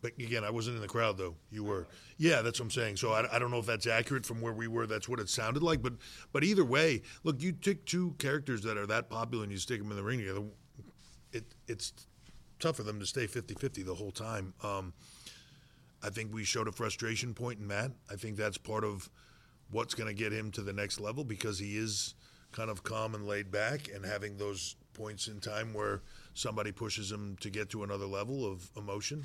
but 0.00 0.12
again, 0.18 0.44
I 0.44 0.50
wasn't 0.50 0.76
in 0.76 0.82
the 0.82 0.88
crowd 0.88 1.18
though. 1.18 1.34
You 1.50 1.64
were. 1.64 1.86
Yeah, 2.18 2.42
that's 2.42 2.60
what 2.60 2.66
I'm 2.66 2.70
saying. 2.70 2.96
So 2.96 3.12
I, 3.12 3.34
I 3.34 3.38
don't 3.38 3.50
know 3.50 3.58
if 3.58 3.66
that's 3.66 3.86
accurate 3.86 4.24
from 4.24 4.40
where 4.40 4.52
we 4.52 4.68
were. 4.68 4.86
That's 4.86 5.08
what 5.08 5.18
it 5.18 5.28
sounded 5.28 5.62
like. 5.62 5.82
But 5.82 5.94
but 6.32 6.44
either 6.44 6.64
way, 6.64 7.02
look, 7.24 7.42
you 7.42 7.52
take 7.52 7.84
two 7.84 8.14
characters 8.18 8.62
that 8.62 8.76
are 8.76 8.86
that 8.86 9.10
popular 9.10 9.42
and 9.42 9.52
you 9.52 9.58
stick 9.58 9.80
them 9.80 9.90
in 9.90 9.96
the 9.96 10.02
ring 10.02 10.20
together. 10.20 10.42
It 11.32 11.44
it's 11.66 11.92
tough 12.60 12.76
for 12.76 12.82
them 12.82 13.00
to 13.00 13.06
stay 13.06 13.26
50 13.26 13.54
50 13.54 13.82
the 13.82 13.94
whole 13.94 14.12
time. 14.12 14.54
Um, 14.62 14.92
I 16.02 16.10
think 16.10 16.32
we 16.32 16.44
showed 16.44 16.68
a 16.68 16.72
frustration 16.72 17.34
point 17.34 17.58
in 17.58 17.66
Matt. 17.66 17.90
I 18.10 18.14
think 18.14 18.36
that's 18.36 18.58
part 18.58 18.84
of 18.84 19.10
what's 19.70 19.94
going 19.94 20.08
to 20.08 20.14
get 20.14 20.32
him 20.32 20.50
to 20.52 20.62
the 20.62 20.72
next 20.72 21.00
level 21.00 21.24
because 21.24 21.58
he 21.58 21.76
is 21.76 22.14
kind 22.52 22.70
of 22.70 22.82
calm 22.82 23.14
and 23.14 23.26
laid 23.26 23.50
back 23.50 23.88
and 23.92 24.04
having 24.04 24.36
those 24.36 24.76
points 24.98 25.28
in 25.28 25.38
time 25.38 25.72
where 25.72 26.02
somebody 26.34 26.72
pushes 26.72 27.10
him 27.10 27.36
to 27.40 27.50
get 27.50 27.70
to 27.70 27.84
another 27.84 28.06
level 28.06 28.44
of 28.44 28.68
emotion. 28.76 29.24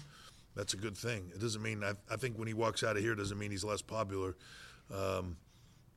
That's 0.55 0.75
a 0.75 0.77
good 0.77 0.95
thing. 0.95 1.31
It 1.33 1.41
doesn't 1.41 1.63
mean, 1.63 1.83
I, 1.83 1.93
I 2.11 2.15
think 2.15 2.37
when 2.37 2.47
he 2.47 2.53
walks 2.53 2.83
out 2.83 2.95
of 2.95 3.01
here, 3.01 3.15
doesn't 3.15 3.39
mean 3.39 3.49
he's 3.49 3.63
less 3.63 3.81
popular. 3.81 4.37
Um, 4.93 5.35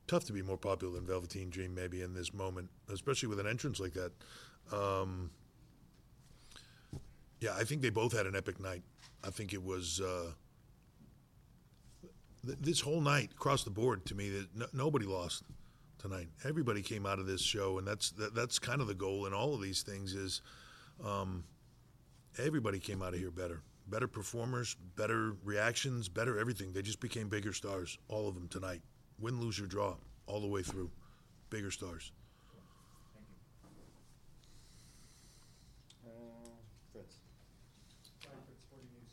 tough 0.07 0.25
to 0.25 0.33
be 0.33 0.41
more 0.41 0.57
popular 0.57 0.93
than 0.95 1.05
Velveteen 1.05 1.51
Dream 1.51 1.75
maybe 1.75 2.01
in 2.01 2.15
this 2.15 2.33
moment, 2.33 2.69
especially 2.91 3.29
with 3.29 3.39
an 3.39 3.45
entrance 3.47 3.79
like 3.79 3.93
that. 3.93 4.11
Um, 4.75 5.29
yeah, 7.39 7.55
I 7.55 7.63
think 7.63 7.83
they 7.83 7.91
both 7.91 8.17
had 8.17 8.25
an 8.25 8.35
epic 8.35 8.59
night. 8.59 8.81
I 9.23 9.29
think 9.29 9.53
it 9.53 9.63
was 9.63 10.01
uh, 10.01 10.31
th- 12.45 12.57
this 12.59 12.81
whole 12.81 13.01
night 13.01 13.29
across 13.31 13.63
the 13.63 13.69
board 13.69 14.05
to 14.07 14.15
me 14.15 14.29
that 14.29 14.47
no- 14.55 14.67
nobody 14.73 15.05
lost 15.05 15.43
tonight. 16.07 16.27
Everybody 16.45 16.81
came 16.81 17.05
out 17.05 17.19
of 17.19 17.25
this 17.25 17.41
show, 17.41 17.77
and 17.77 17.87
that's 17.87 18.11
that, 18.11 18.33
that's 18.33 18.59
kind 18.59 18.81
of 18.81 18.87
the 18.87 18.95
goal 18.95 19.25
in 19.25 19.33
all 19.33 19.53
of 19.53 19.61
these 19.61 19.81
things 19.81 20.13
is 20.13 20.41
um, 21.03 21.43
everybody 22.37 22.79
came 22.79 23.01
out 23.01 23.13
of 23.13 23.19
here 23.19 23.31
better, 23.31 23.61
better 23.87 24.07
performers, 24.07 24.75
better 24.95 25.33
reactions, 25.43 26.07
better 26.07 26.39
everything. 26.39 26.71
They 26.71 26.81
just 26.81 26.99
became 26.99 27.27
bigger 27.27 27.53
stars, 27.53 27.97
all 28.07 28.27
of 28.27 28.35
them 28.35 28.47
tonight. 28.47 28.81
win, 29.19 29.41
lose, 29.41 29.59
or 29.59 29.65
draw, 29.65 29.95
all 30.27 30.39
the 30.39 30.47
way 30.47 30.61
through. 30.61 30.89
Bigger 31.49 31.71
stars. 31.71 32.11
Thank 33.13 33.27
you. 33.27 33.35
Uh, 36.07 36.55
Fritz. 36.93 37.17
Hi, 38.27 38.35
Fritz, 38.45 38.63
Sporting 38.63 38.91
News. 38.95 39.11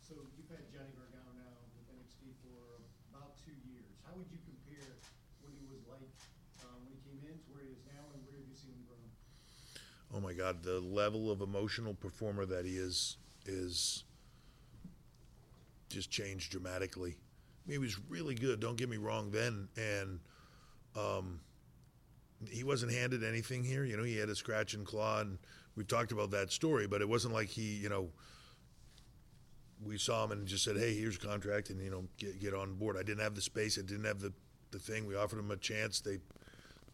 So 0.00 0.14
you've 0.38 0.50
had 0.50 0.66
Johnny 0.72 0.94
Gargano 0.98 1.30
now 1.38 1.54
with 1.74 1.86
NXT 1.94 2.34
for 2.42 2.82
about 3.10 3.38
two 3.44 3.54
years. 3.66 3.86
How 4.06 4.14
would 4.14 4.30
you 4.30 4.38
compare 4.46 4.98
was 5.70 5.84
like 5.88 6.10
um, 6.64 6.84
when 6.84 6.92
he 6.92 7.00
came 7.04 7.20
in 7.24 7.38
to 7.38 7.48
where 7.52 7.62
he 7.64 7.70
is 7.72 7.82
now, 7.86 8.04
and 8.12 8.22
where 8.26 8.36
have 8.36 8.48
you 8.48 8.56
seen 8.56 8.72
him 8.72 8.84
grow? 8.86 9.00
Oh 10.16 10.20
my 10.20 10.32
God, 10.32 10.62
the 10.62 10.80
level 10.80 11.30
of 11.30 11.40
emotional 11.40 11.94
performer 11.94 12.46
that 12.46 12.64
he 12.64 12.76
is 12.76 13.16
is 13.46 14.04
just 15.88 16.10
changed 16.10 16.50
dramatically. 16.50 17.10
I 17.12 17.70
mean, 17.70 17.74
he 17.74 17.78
was 17.78 17.98
really 18.08 18.34
good. 18.34 18.60
Don't 18.60 18.76
get 18.76 18.88
me 18.88 18.96
wrong 18.96 19.30
then, 19.30 19.68
and 19.76 20.20
um, 20.96 21.40
he 22.50 22.64
wasn't 22.64 22.92
handed 22.92 23.24
anything 23.24 23.64
here. 23.64 23.84
You 23.84 23.96
know, 23.96 24.02
he 24.02 24.16
had 24.16 24.28
a 24.28 24.34
scratch 24.34 24.74
and 24.74 24.84
claw, 24.84 25.20
and 25.20 25.38
we've 25.76 25.88
talked 25.88 26.12
about 26.12 26.30
that 26.32 26.52
story. 26.52 26.86
But 26.86 27.00
it 27.00 27.08
wasn't 27.08 27.34
like 27.34 27.48
he, 27.48 27.76
you 27.76 27.88
know, 27.88 28.08
we 29.84 29.98
saw 29.98 30.24
him 30.24 30.32
and 30.32 30.46
just 30.46 30.64
said, 30.64 30.76
"Hey, 30.76 30.94
here's 30.94 31.16
a 31.16 31.20
contract," 31.20 31.70
and 31.70 31.80
you 31.82 31.90
know, 31.90 32.04
get 32.18 32.40
get 32.40 32.54
on 32.54 32.74
board. 32.74 32.96
I 32.96 33.02
didn't 33.02 33.22
have 33.22 33.34
the 33.34 33.42
space. 33.42 33.78
I 33.78 33.82
didn't 33.82 34.04
have 34.04 34.20
the 34.20 34.32
the 34.74 34.80
thing. 34.80 35.06
We 35.06 35.16
offered 35.16 35.38
them 35.38 35.50
a 35.50 35.56
chance. 35.56 36.00
They 36.00 36.18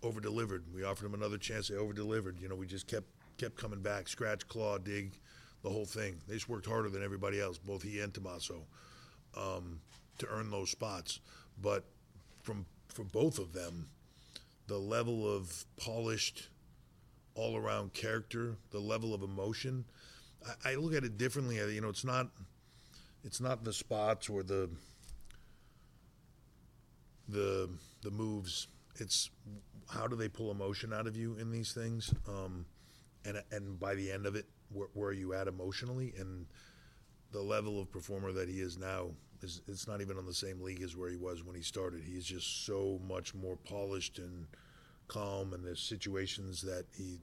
over 0.02 0.20
delivered. 0.20 0.64
We 0.72 0.84
offered 0.84 1.06
them 1.06 1.14
another 1.14 1.38
chance. 1.38 1.68
They 1.68 1.76
over 1.76 1.92
delivered. 1.92 2.38
You 2.40 2.48
know, 2.48 2.54
we 2.54 2.66
just 2.66 2.86
kept 2.86 3.08
kept 3.38 3.56
coming 3.56 3.80
back, 3.80 4.06
scratch, 4.06 4.46
claw, 4.46 4.78
dig, 4.78 5.18
the 5.62 5.70
whole 5.70 5.86
thing. 5.86 6.20
They 6.28 6.34
just 6.34 6.48
worked 6.48 6.66
harder 6.66 6.90
than 6.90 7.02
everybody 7.02 7.40
else, 7.40 7.58
both 7.58 7.82
he 7.82 8.00
and 8.00 8.12
Tommaso, 8.12 8.66
um, 9.36 9.80
to 10.18 10.26
earn 10.28 10.50
those 10.50 10.70
spots. 10.70 11.20
But 11.60 11.84
from 12.42 12.66
for 12.88 13.04
both 13.04 13.38
of 13.38 13.52
them, 13.52 13.88
the 14.66 14.78
level 14.78 15.28
of 15.28 15.64
polished, 15.76 16.48
all 17.34 17.56
around 17.56 17.94
character, 17.94 18.56
the 18.70 18.80
level 18.80 19.14
of 19.14 19.22
emotion, 19.22 19.84
I, 20.64 20.72
I 20.72 20.74
look 20.74 20.94
at 20.94 21.04
it 21.04 21.18
differently. 21.18 21.56
You 21.56 21.80
know, 21.80 21.88
it's 21.88 22.04
not 22.04 22.28
it's 23.24 23.40
not 23.40 23.64
the 23.64 23.72
spots 23.72 24.28
or 24.28 24.42
the 24.42 24.68
the 27.30 27.68
the 28.02 28.10
moves. 28.10 28.68
It's 28.96 29.30
how 29.88 30.06
do 30.06 30.16
they 30.16 30.28
pull 30.28 30.50
emotion 30.50 30.92
out 30.92 31.06
of 31.06 31.16
you 31.16 31.36
in 31.36 31.50
these 31.50 31.72
things, 31.72 32.12
um, 32.28 32.66
and 33.24 33.42
and 33.50 33.78
by 33.78 33.94
the 33.94 34.10
end 34.10 34.26
of 34.26 34.36
it, 34.36 34.46
where, 34.72 34.88
where 34.94 35.08
are 35.10 35.14
you 35.14 35.34
at 35.34 35.48
emotionally? 35.48 36.12
And 36.18 36.46
the 37.32 37.40
level 37.40 37.80
of 37.80 37.90
performer 37.90 38.32
that 38.32 38.48
he 38.48 38.60
is 38.60 38.76
now 38.76 39.10
is 39.42 39.62
it's 39.68 39.88
not 39.88 40.00
even 40.00 40.18
on 40.18 40.26
the 40.26 40.34
same 40.34 40.60
league 40.60 40.82
as 40.82 40.96
where 40.96 41.10
he 41.10 41.16
was 41.16 41.44
when 41.44 41.54
he 41.54 41.62
started. 41.62 42.02
He's 42.04 42.24
just 42.24 42.66
so 42.66 43.00
much 43.06 43.34
more 43.34 43.56
polished 43.56 44.18
and 44.18 44.46
calm, 45.08 45.52
and 45.54 45.64
there's 45.64 45.80
situations 45.80 46.62
that 46.62 46.84
he 46.96 47.20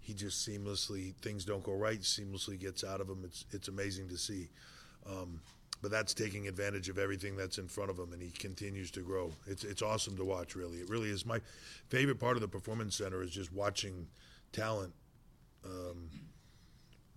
he 0.00 0.14
just 0.14 0.48
seamlessly 0.48 1.14
things 1.16 1.44
don't 1.44 1.64
go 1.64 1.74
right, 1.74 2.00
seamlessly 2.00 2.58
gets 2.58 2.84
out 2.84 3.00
of 3.00 3.08
them. 3.08 3.22
It's 3.24 3.44
it's 3.52 3.68
amazing 3.68 4.08
to 4.08 4.16
see. 4.16 4.48
Um, 5.08 5.40
but 5.82 5.90
that's 5.90 6.14
taking 6.14 6.48
advantage 6.48 6.88
of 6.88 6.98
everything 6.98 7.36
that's 7.36 7.58
in 7.58 7.68
front 7.68 7.90
of 7.90 7.98
him, 7.98 8.12
and 8.12 8.22
he 8.22 8.30
continues 8.30 8.90
to 8.92 9.00
grow. 9.00 9.32
It's 9.46 9.64
it's 9.64 9.82
awesome 9.82 10.16
to 10.16 10.24
watch. 10.24 10.54
Really, 10.54 10.78
it 10.78 10.88
really 10.88 11.10
is. 11.10 11.26
My 11.26 11.40
favorite 11.88 12.18
part 12.18 12.36
of 12.36 12.40
the 12.40 12.48
performance 12.48 12.96
center 12.96 13.22
is 13.22 13.30
just 13.30 13.52
watching 13.52 14.06
talent 14.52 14.92
um, 15.64 16.08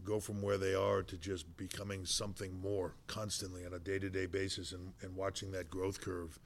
go 0.04 0.20
from 0.20 0.42
where 0.42 0.58
they 0.58 0.74
are 0.74 1.04
to 1.04 1.18
just 1.18 1.56
becoming 1.58 2.06
something 2.06 2.60
more 2.62 2.94
constantly 3.08 3.66
on 3.66 3.74
a 3.74 3.80
day-to-day 3.80 4.26
basis, 4.26 4.72
and, 4.72 4.94
and 5.02 5.16
watching 5.16 5.52
that 5.52 5.70
growth 5.70 6.02
curve. 6.02 6.40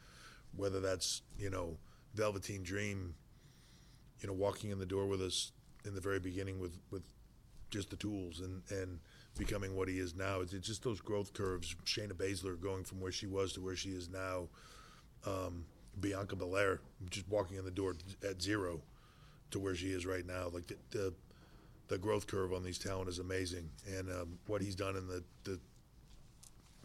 Whether 0.56 0.80
that's 0.80 1.23
you 1.38 1.49
know 1.49 1.78
Velveteen 2.13 2.63
Dream, 2.63 3.15
you 4.21 4.28
know 4.28 4.34
walking 4.34 4.69
in 4.69 4.80
the 4.80 4.86
door 4.86 5.08
with 5.08 5.21
us 5.21 5.52
in 5.86 5.95
the 5.95 6.02
very 6.02 6.19
beginning 6.19 6.60
with 6.60 6.78
with 6.91 7.04
just 7.71 7.89
the 7.89 7.95
tools 7.95 8.39
and 8.39 8.62
and 8.69 8.99
becoming 9.38 9.76
what 9.76 9.88
he 9.88 10.00
is 10.00 10.15
now. 10.15 10.41
It's, 10.41 10.54
it's 10.54 10.67
just 10.67 10.84
those 10.84 11.02
growth 11.02 11.34
curves. 11.34 11.76
Shayna 11.86 12.13
Baszler 12.13 12.60
going 12.60 12.84
from 12.84 13.00
where 13.00 13.12
she 13.12 13.26
was 13.26 13.54
to 13.54 13.62
where 13.62 13.76
she 13.76 13.89
is 13.89 14.10
now. 14.10 14.48
Um, 15.26 15.65
Bianca 16.00 16.36
Belair 16.36 16.80
just 17.10 17.28
walking 17.30 17.58
in 17.58 17.65
the 17.65 17.72
door 17.72 17.96
at 18.28 18.41
zero 18.41 18.82
to 19.52 19.60
where 19.60 19.76
she 19.76 19.88
is 19.88 20.06
right 20.06 20.26
now. 20.26 20.50
Like 20.52 20.67
the 20.67 20.78
the, 20.91 21.13
the 21.88 21.98
growth 21.98 22.28
curve 22.28 22.54
on 22.54 22.63
these 22.63 22.80
talent 22.80 23.10
is 23.10 23.19
amazing, 23.19 23.69
and 23.88 24.10
um, 24.10 24.39
what 24.48 24.62
he's 24.62 24.76
done 24.76 24.96
in 24.96 25.08
the, 25.08 25.24
the 25.43 25.60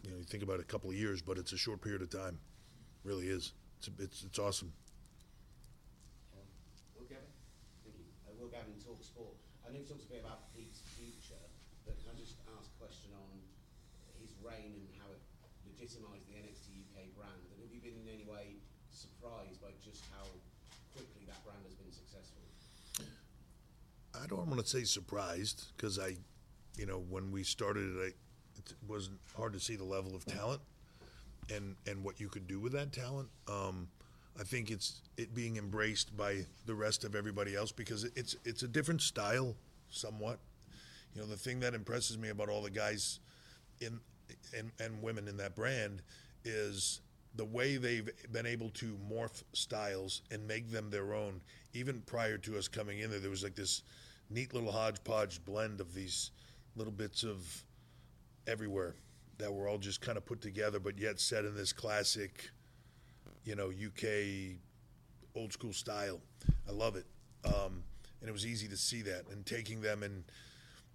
you 0.03 0.11
know 0.11 0.17
you 0.17 0.23
think 0.23 0.43
about 0.43 0.59
a 0.59 0.63
couple 0.63 0.89
of 0.89 0.95
years, 0.95 1.21
but 1.21 1.37
it's 1.37 1.51
a 1.53 1.57
short 1.57 1.81
period 1.81 2.01
of 2.01 2.09
time. 2.09 2.39
Really 3.03 3.27
is. 3.27 3.53
It's 3.79 3.89
it's, 3.97 4.23
it's 4.23 4.39
awesome. 4.39 4.71
Will 6.95 7.07
Gavin? 7.07 7.25
Thank 7.83 7.97
you. 7.97 8.05
Uh, 8.27 8.35
Will 8.39 8.49
Gavin, 8.49 8.75
Talk 8.85 9.01
Sport. 9.03 9.33
I 9.65 9.71
know 9.71 9.79
you 9.79 9.85
talked 9.85 10.03
a 10.03 10.11
bit 10.11 10.21
about 10.21 10.53
Pete's 10.53 10.81
future, 10.93 11.41
but 11.85 11.97
can 11.97 12.13
I 12.13 12.19
just 12.19 12.37
ask 12.59 12.68
a 12.68 12.68
question 12.79 13.11
on 13.11 13.35
his 14.23 14.31
reign 14.39 14.71
and 14.71 14.87
how 14.97 15.11
it 15.11 15.21
legitimised 15.67 16.25
the 16.31 16.39
NXT 16.39 16.87
UK 16.87 17.11
brand? 17.13 17.43
And 17.51 17.59
have 17.59 17.71
you 17.75 17.83
been 17.83 17.99
in 17.99 18.07
any 18.07 18.23
way 18.23 18.55
surprised 18.91 19.61
by 19.61 19.75
just 19.83 20.03
how 20.15 20.25
quickly 20.95 21.27
that 21.27 21.43
brand 21.43 21.59
has 21.67 21.75
been 21.75 21.91
successful? 21.91 22.41
I 24.15 24.25
don't 24.27 24.47
want 24.47 24.59
to 24.59 24.67
say 24.67 24.83
surprised 24.83 25.75
because 25.75 25.99
I, 25.99 26.15
you 26.77 26.85
know, 26.85 27.03
when 27.09 27.31
we 27.31 27.43
started 27.43 27.95
it, 27.97 28.15
it 28.57 28.75
wasn't 28.87 29.19
hard 29.35 29.53
to 29.53 29.59
see 29.59 29.75
the 29.75 29.83
level 29.83 30.15
of 30.15 30.25
talent 30.25 30.61
and 31.53 31.75
and 31.87 32.03
what 32.03 32.19
you 32.19 32.29
could 32.29 32.47
do 32.47 32.59
with 32.59 32.73
that 32.73 32.91
talent. 32.91 33.29
Um, 33.47 33.87
I 34.39 34.43
think 34.43 34.71
it's 34.71 35.01
it 35.17 35.33
being 35.35 35.57
embraced 35.57 36.15
by 36.15 36.45
the 36.65 36.75
rest 36.75 37.03
of 37.03 37.15
everybody 37.15 37.55
else 37.55 37.71
because 37.71 38.05
it's 38.15 38.35
it's 38.45 38.63
a 38.63 38.67
different 38.67 39.01
style, 39.01 39.55
somewhat. 39.89 40.39
You 41.13 41.21
know, 41.21 41.27
the 41.27 41.37
thing 41.37 41.59
that 41.61 41.73
impresses 41.73 42.17
me 42.17 42.29
about 42.29 42.49
all 42.49 42.61
the 42.61 42.69
guys 42.69 43.19
in 43.81 43.99
and 44.57 44.71
and 44.79 45.01
women 45.01 45.27
in 45.27 45.37
that 45.37 45.55
brand 45.55 46.01
is 46.45 47.01
the 47.35 47.45
way 47.45 47.77
they've 47.77 48.09
been 48.31 48.45
able 48.45 48.69
to 48.71 48.97
morph 49.09 49.43
styles 49.53 50.21
and 50.31 50.47
make 50.47 50.69
them 50.71 50.89
their 50.89 51.13
own. 51.13 51.41
Even 51.73 52.01
prior 52.01 52.37
to 52.37 52.57
us 52.57 52.67
coming 52.67 52.99
in 52.99 53.09
there, 53.09 53.19
there 53.19 53.29
was 53.29 53.43
like 53.43 53.55
this 53.55 53.83
neat 54.29 54.53
little 54.53 54.71
hodgepodge 54.71 55.43
blend 55.45 55.79
of 55.79 55.93
these 55.93 56.31
little 56.75 56.93
bits 56.93 57.23
of 57.23 57.63
everywhere 58.47 58.95
that 59.37 59.53
were 59.53 59.67
all 59.67 59.77
just 59.77 60.01
kind 60.01 60.17
of 60.17 60.25
put 60.25 60.41
together, 60.41 60.79
but 60.79 60.97
yet 60.97 61.19
set 61.19 61.45
in 61.45 61.55
this 61.55 61.71
classic, 61.71 62.49
you 63.45 63.55
know, 63.55 63.67
UK 63.67 64.57
old 65.35 65.53
school 65.53 65.73
style. 65.73 66.19
I 66.67 66.71
love 66.71 66.95
it. 66.95 67.05
Um, 67.45 67.83
and 68.19 68.27
it 68.27 68.31
was 68.31 68.45
easy 68.45 68.67
to 68.67 68.77
see 68.77 69.01
that. 69.03 69.25
And 69.31 69.45
taking 69.45 69.81
them 69.81 70.03
and, 70.03 70.23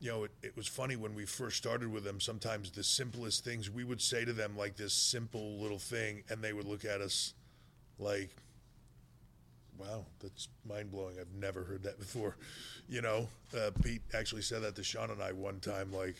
you 0.05 0.11
know, 0.11 0.25
it, 0.25 0.33
it 0.43 0.55
was 0.55 0.69
funny 0.69 0.97
when 0.97 1.15
we 1.15 1.25
first 1.25 1.57
started 1.57 1.91
with 1.91 2.05
them. 2.05 2.21
Sometimes 2.21 2.71
the 2.71 2.85
simplest 2.85 3.43
things 3.43 3.71
we 3.71 3.85
would 3.85 4.03
say 4.03 4.23
to 4.27 4.35
them, 4.35 4.55
like 4.55 4.77
this 4.77 4.93
simple 4.93 5.57
little 5.59 5.79
thing, 5.79 6.23
and 6.29 6.43
they 6.43 6.53
would 6.53 6.67
look 6.67 6.85
at 6.85 7.01
us 7.01 7.33
like, 7.99 8.29
wow, 9.79 10.05
that's 10.21 10.49
mind 10.69 10.93
blowing. 10.93 11.17
I've 11.19 11.33
never 11.41 11.65
heard 11.65 11.85
that 11.85 11.99
before. 11.99 12.37
You 12.87 13.01
know, 13.01 13.29
uh, 13.57 13.71
Pete 13.83 14.03
actually 14.13 14.43
said 14.43 14.61
that 14.61 14.77
to 14.77 14.85
Sean 14.85 15.11
and 15.11 15.23
I 15.23 15.33
one 15.33 15.59
time. 15.59 15.91
Like, 15.91 16.17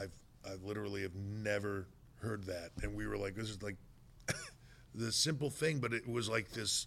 I've 0.00 0.12
I 0.46 0.54
literally 0.64 1.02
have 1.02 1.16
never 1.16 1.88
heard 2.20 2.44
that, 2.44 2.70
and 2.84 2.94
we 2.94 3.04
were 3.08 3.16
like, 3.16 3.34
this 3.34 3.50
is 3.50 3.60
like 3.64 3.76
the 4.94 5.10
simple 5.10 5.50
thing, 5.50 5.80
but 5.80 5.92
it 5.92 6.08
was 6.08 6.28
like 6.28 6.52
this 6.52 6.86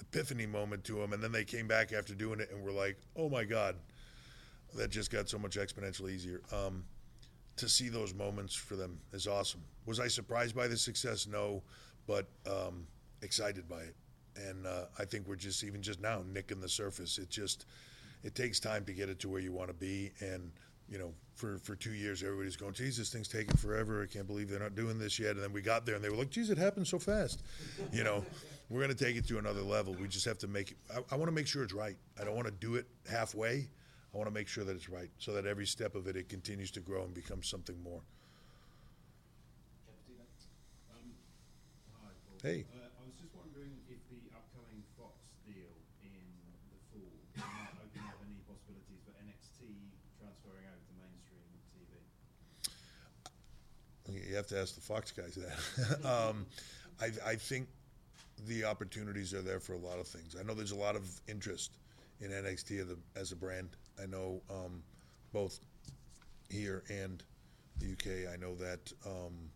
epiphany 0.00 0.44
moment 0.44 0.84
to 0.84 0.96
them. 0.96 1.14
And 1.14 1.22
then 1.22 1.32
they 1.32 1.44
came 1.44 1.66
back 1.66 1.94
after 1.94 2.14
doing 2.14 2.40
it, 2.40 2.50
and 2.52 2.62
were 2.62 2.72
like, 2.72 2.98
oh 3.16 3.30
my 3.30 3.44
god, 3.44 3.76
that 4.74 4.90
just 4.90 5.10
got 5.10 5.28
so 5.28 5.38
much 5.38 5.56
exponentially 5.56 6.12
easier. 6.12 6.40
Um, 6.52 6.84
to 7.56 7.68
see 7.68 7.88
those 7.88 8.14
moments 8.14 8.54
for 8.54 8.76
them 8.76 8.98
is 9.12 9.26
awesome. 9.26 9.60
Was 9.84 9.98
I 9.98 10.08
surprised 10.08 10.54
by 10.54 10.68
the 10.68 10.76
success? 10.76 11.26
No, 11.26 11.62
but 12.06 12.26
um, 12.46 12.86
excited 13.22 13.68
by 13.68 13.80
it. 13.80 13.96
And 14.36 14.66
uh, 14.66 14.84
I 14.98 15.04
think 15.04 15.26
we're 15.26 15.36
just 15.36 15.64
even 15.64 15.82
just 15.82 16.00
now 16.00 16.22
nicking 16.32 16.60
the 16.60 16.68
surface. 16.68 17.18
It 17.18 17.28
just 17.30 17.66
it 18.22 18.34
takes 18.34 18.60
time 18.60 18.84
to 18.84 18.92
get 18.92 19.08
it 19.08 19.18
to 19.20 19.28
where 19.28 19.40
you 19.40 19.52
want 19.52 19.68
to 19.68 19.74
be. 19.74 20.12
And 20.20 20.52
you 20.88 20.98
know, 20.98 21.12
for 21.34 21.58
for 21.58 21.74
two 21.74 21.92
years, 21.92 22.22
everybody's 22.22 22.56
going, 22.56 22.72
"Geez, 22.72 22.96
this 22.96 23.10
thing's 23.10 23.28
taking 23.28 23.56
forever. 23.56 24.02
I 24.02 24.06
can't 24.06 24.26
believe 24.26 24.48
they're 24.48 24.60
not 24.60 24.74
doing 24.76 24.98
this 24.98 25.18
yet." 25.18 25.32
And 25.32 25.42
then 25.42 25.52
we 25.52 25.60
got 25.60 25.84
there, 25.84 25.96
and 25.96 26.04
they 26.04 26.08
were 26.08 26.16
like, 26.16 26.30
"Geez, 26.30 26.50
it 26.50 26.58
happened 26.58 26.86
so 26.86 26.98
fast." 26.98 27.42
You 27.92 28.04
know, 28.04 28.24
we're 28.70 28.80
going 28.80 28.94
to 28.94 29.04
take 29.04 29.16
it 29.16 29.26
to 29.28 29.38
another 29.38 29.62
level. 29.62 29.94
We 29.94 30.08
just 30.08 30.24
have 30.24 30.38
to 30.38 30.46
make 30.46 30.70
it. 30.72 30.76
I, 30.94 31.14
I 31.14 31.16
want 31.16 31.28
to 31.28 31.34
make 31.34 31.46
sure 31.46 31.62
it's 31.62 31.74
right. 31.74 31.96
I 32.20 32.24
don't 32.24 32.36
want 32.36 32.46
to 32.46 32.54
do 32.54 32.76
it 32.76 32.86
halfway. 33.10 33.68
I 34.14 34.16
want 34.16 34.28
to 34.28 34.34
make 34.34 34.48
sure 34.48 34.64
that 34.64 34.74
it's 34.74 34.88
right, 34.88 35.10
so 35.18 35.32
that 35.32 35.44
every 35.44 35.66
step 35.66 35.94
of 35.94 36.06
it, 36.06 36.16
it 36.16 36.28
continues 36.28 36.70
to 36.72 36.80
grow 36.80 37.04
and 37.04 37.12
becomes 37.12 37.46
something 37.46 37.76
more. 37.82 38.00
Um, 40.90 41.12
hi, 41.92 42.10
Hey. 42.42 42.64
Uh, 42.72 42.88
I 42.88 43.04
was 43.04 43.14
just 43.20 43.34
wondering 43.36 43.76
if 43.92 44.00
the 44.08 44.32
upcoming 44.32 44.80
Fox 44.96 45.12
deal 45.44 45.76
in 46.00 46.12
the 46.72 46.80
fall 46.88 47.12
might 47.36 47.76
open 47.84 48.00
up 48.08 48.16
any 48.24 48.40
possibilities 48.48 49.04
for 49.04 49.12
NXT 49.20 49.76
transferring 50.16 50.64
over 50.64 50.80
to 50.80 50.94
mainstream 50.96 51.44
TV. 51.76 51.92
You 54.28 54.36
have 54.36 54.46
to 54.48 54.58
ask 54.58 54.74
the 54.74 54.80
Fox 54.80 55.12
guys 55.12 55.36
that. 55.36 55.52
um, 56.08 56.46
I, 57.00 57.10
I 57.24 57.34
think 57.36 57.68
the 58.46 58.64
opportunities 58.64 59.34
are 59.34 59.42
there 59.42 59.60
for 59.60 59.74
a 59.74 59.78
lot 59.78 59.98
of 59.98 60.06
things. 60.06 60.36
I 60.38 60.42
know 60.42 60.54
there's 60.54 60.72
a 60.72 60.76
lot 60.76 60.96
of 60.96 61.08
interest 61.28 61.72
in 62.20 62.30
NXT 62.30 62.80
as 62.80 62.88
a, 62.88 62.96
as 63.18 63.32
a 63.32 63.36
brand. 63.36 63.68
I 64.02 64.06
know 64.06 64.40
um, 64.50 64.82
both 65.32 65.60
here 66.50 66.82
and 66.88 67.22
the 67.78 67.92
UK. 67.92 68.32
I 68.32 68.36
know 68.36 68.54
that 68.56 68.92
um, 69.06 69.50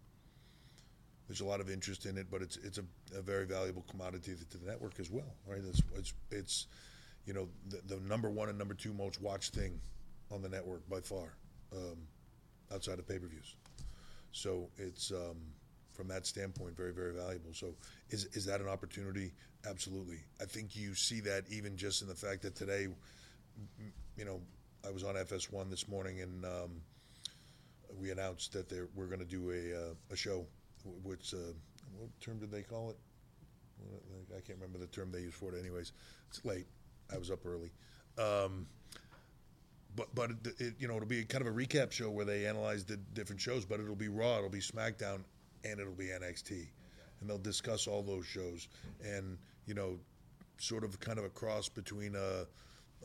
there's 1.28 1.40
a 1.40 1.44
lot 1.44 1.60
of 1.60 1.70
interest 1.70 2.06
in 2.06 2.18
it, 2.18 2.26
but 2.30 2.42
it's 2.42 2.56
it's 2.58 2.78
a, 2.78 2.84
a 3.16 3.22
very 3.22 3.46
valuable 3.46 3.84
commodity 3.90 4.34
to 4.50 4.58
the 4.58 4.66
network 4.66 4.98
as 5.00 5.10
well, 5.10 5.34
right? 5.46 5.60
It's 5.66 5.82
it's, 5.96 6.12
it's 6.30 6.66
you 7.26 7.32
know 7.32 7.48
the, 7.68 7.94
the 7.94 8.00
number 8.00 8.30
one 8.30 8.48
and 8.48 8.58
number 8.58 8.74
two 8.74 8.92
most 8.92 9.20
watched 9.20 9.54
thing 9.54 9.80
on 10.30 10.42
the 10.42 10.48
network 10.48 10.88
by 10.88 11.00
far, 11.00 11.34
um, 11.72 11.96
outside 12.72 12.98
of 12.98 13.06
pay-per-views. 13.06 13.54
So 14.32 14.68
it's 14.78 15.10
um, 15.10 15.36
from 15.92 16.08
that 16.08 16.26
standpoint 16.26 16.76
very 16.76 16.92
very 16.92 17.12
valuable. 17.12 17.52
So 17.52 17.74
is 18.10 18.26
is 18.32 18.44
that 18.46 18.60
an 18.60 18.68
opportunity? 18.68 19.32
Absolutely. 19.68 20.18
I 20.40 20.44
think 20.44 20.74
you 20.74 20.94
see 20.94 21.20
that 21.20 21.44
even 21.48 21.76
just 21.76 22.02
in 22.02 22.08
the 22.08 22.14
fact 22.14 22.42
that 22.42 22.56
today, 22.56 22.88
you 24.16 24.24
know, 24.24 24.40
I 24.86 24.90
was 24.90 25.04
on 25.04 25.14
FS1 25.14 25.70
this 25.70 25.88
morning 25.88 26.20
and 26.20 26.44
um, 26.44 26.82
we 28.00 28.10
announced 28.10 28.52
that 28.52 28.70
we're 28.94 29.06
going 29.06 29.20
to 29.20 29.24
do 29.24 29.50
a 29.50 29.90
uh, 29.90 29.94
a 30.10 30.16
show, 30.16 30.46
which 31.02 31.34
uh, 31.34 31.52
what 31.98 32.08
term 32.20 32.38
did 32.38 32.50
they 32.50 32.62
call 32.62 32.90
it? 32.90 32.96
I 34.36 34.40
can't 34.40 34.58
remember 34.58 34.78
the 34.78 34.86
term 34.86 35.10
they 35.10 35.20
use 35.20 35.34
for 35.34 35.54
it. 35.54 35.58
Anyways, 35.58 35.92
it's 36.28 36.44
late. 36.44 36.66
I 37.12 37.18
was 37.18 37.30
up 37.30 37.44
early. 37.44 37.70
Um, 38.18 38.66
but 39.96 40.14
but 40.14 40.30
it, 40.30 40.60
it, 40.60 40.74
you 40.78 40.88
know 40.88 40.96
it'll 40.96 41.08
be 41.08 41.24
kind 41.24 41.46
of 41.46 41.52
a 41.52 41.56
recap 41.56 41.92
show 41.92 42.10
where 42.10 42.24
they 42.24 42.46
analyze 42.46 42.84
the 42.84 42.96
different 42.96 43.40
shows. 43.40 43.64
But 43.64 43.80
it'll 43.80 43.94
be 43.94 44.08
Raw, 44.08 44.38
it'll 44.38 44.50
be 44.50 44.60
SmackDown, 44.60 45.20
and 45.64 45.80
it'll 45.80 45.92
be 45.92 46.06
NXT, 46.06 46.66
and 47.20 47.28
they'll 47.28 47.38
discuss 47.38 47.86
all 47.86 48.02
those 48.02 48.26
shows 48.26 48.68
and 49.04 49.38
you 49.66 49.74
know 49.74 49.98
sort 50.58 50.84
of 50.84 50.98
kind 51.00 51.18
of 51.18 51.24
a 51.24 51.30
cross 51.30 51.68
between 51.68 52.14
a 52.14 52.46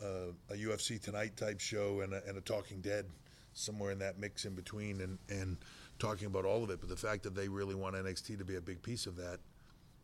a, 0.02 0.52
a 0.52 0.56
UFC 0.56 1.00
Tonight 1.00 1.36
type 1.36 1.60
show 1.60 2.00
and 2.00 2.12
a, 2.14 2.22
and 2.26 2.36
a 2.38 2.40
Talking 2.40 2.80
Dead, 2.80 3.06
somewhere 3.52 3.90
in 3.92 3.98
that 4.00 4.18
mix 4.18 4.44
in 4.44 4.54
between, 4.54 5.00
and 5.00 5.18
and 5.28 5.56
talking 5.98 6.26
about 6.26 6.44
all 6.44 6.62
of 6.64 6.70
it. 6.70 6.80
But 6.80 6.88
the 6.88 6.96
fact 6.96 7.22
that 7.24 7.34
they 7.34 7.48
really 7.48 7.74
want 7.74 7.94
NXT 7.96 8.38
to 8.38 8.44
be 8.44 8.56
a 8.56 8.60
big 8.60 8.82
piece 8.82 9.06
of 9.06 9.16
that 9.16 9.38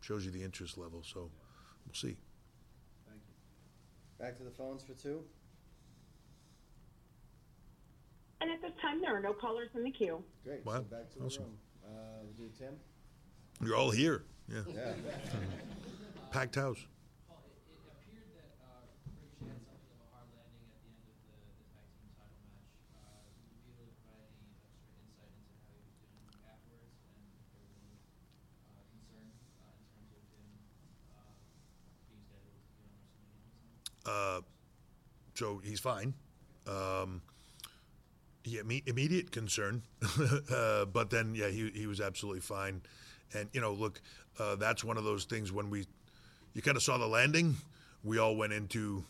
shows 0.00 0.24
you 0.24 0.30
the 0.30 0.42
interest 0.42 0.76
level. 0.76 1.02
So 1.04 1.30
we'll 1.87 1.94
see. 1.94 2.16
Thank 3.07 3.20
you. 3.26 4.24
Back 4.24 4.37
to 4.38 4.44
the 4.44 4.50
phones 4.50 4.83
for 4.83 4.94
two. 4.94 5.22
And 8.40 8.50
at 8.50 8.61
this 8.61 8.72
time, 8.83 9.00
there 9.00 9.16
are 9.16 9.20
no 9.20 9.33
callers 9.33 9.70
in 9.74 9.85
the 9.85 9.90
queue. 9.90 10.22
Great. 10.44 10.66
Wow, 10.66 10.74
So 10.78 10.80
back 10.83 11.11
to 11.12 11.18
the 11.18 11.24
awesome. 11.24 11.42
room. 11.44 11.57
Uh, 11.87 11.88
we'll 12.24 12.48
do 12.48 12.52
Tim. 12.59 12.74
You're 13.64 13.76
all 13.76 13.90
here. 13.90 14.24
Yeah. 14.52 14.61
Yeah. 14.68 14.92
Packed 16.30 16.57
house. 16.57 16.85
Paul, 17.28 17.40
it, 17.48 17.57
it 17.72 17.80
appeared 17.88 18.28
that 18.37 18.52
uh, 18.61 18.85
Ricochet 19.09 19.48
had 19.48 19.62
something 19.64 19.88
of 19.96 20.04
a 20.04 20.09
hard 20.12 20.28
landing 20.37 20.66
at 20.68 20.76
the 20.85 20.92
end 20.92 21.09
of 21.09 21.16
the, 21.16 21.24
the 21.24 21.64
tag 21.72 21.88
team 21.96 22.12
title 22.20 22.44
match. 22.44 22.68
Uh, 22.92 23.24
would 23.24 23.64
you 23.64 23.72
be 23.72 23.80
able 23.80 23.96
to 23.96 24.04
provide 24.04 24.28
any 24.28 24.52
extra 24.61 24.92
insight 25.00 25.33
into 25.40 25.57
how 25.64 25.72
he 25.72 25.80
was 25.80 25.96
doing 26.04 26.28
afterwards, 26.44 26.92
and 27.16 27.24
if 27.33 27.48
there 27.57 27.64
was 27.64 27.80
any 27.80 27.96
uh, 28.66 28.85
concern 28.92 29.24
uh, 29.57 29.72
in 29.72 29.88
terms 29.96 30.18
of 30.20 30.28
him 30.35 30.50
uh, 31.16 31.33
being 32.11 32.20
scheduled 32.28 32.61
to 32.61 32.72
be 32.76 32.85
on 32.85 32.92
WrestleMania? 32.92 33.93
Uh, 34.06 34.40
so 35.34 35.60
he's 35.64 35.80
fine. 35.80 36.14
Um, 36.66 37.22
yeah, 38.44 38.60
imme- 38.62 38.86
immediate 38.86 39.30
concern, 39.30 39.82
uh, 40.52 40.84
but 40.86 41.10
then 41.10 41.34
yeah, 41.34 41.48
he 41.48 41.70
he 41.70 41.86
was 41.86 42.00
absolutely 42.00 42.40
fine. 42.40 42.82
And 43.32 43.48
you 43.52 43.60
know, 43.60 43.72
look, 43.72 44.00
uh, 44.38 44.56
that's 44.56 44.84
one 44.84 44.96
of 44.96 45.04
those 45.04 45.24
things 45.24 45.50
when 45.50 45.70
we, 45.70 45.86
you 46.52 46.62
kind 46.62 46.76
of 46.76 46.82
saw 46.82 46.98
the 46.98 47.06
landing, 47.06 47.56
we 48.02 48.18
all 48.18 48.36
went 48.36 48.52
into 48.52 49.04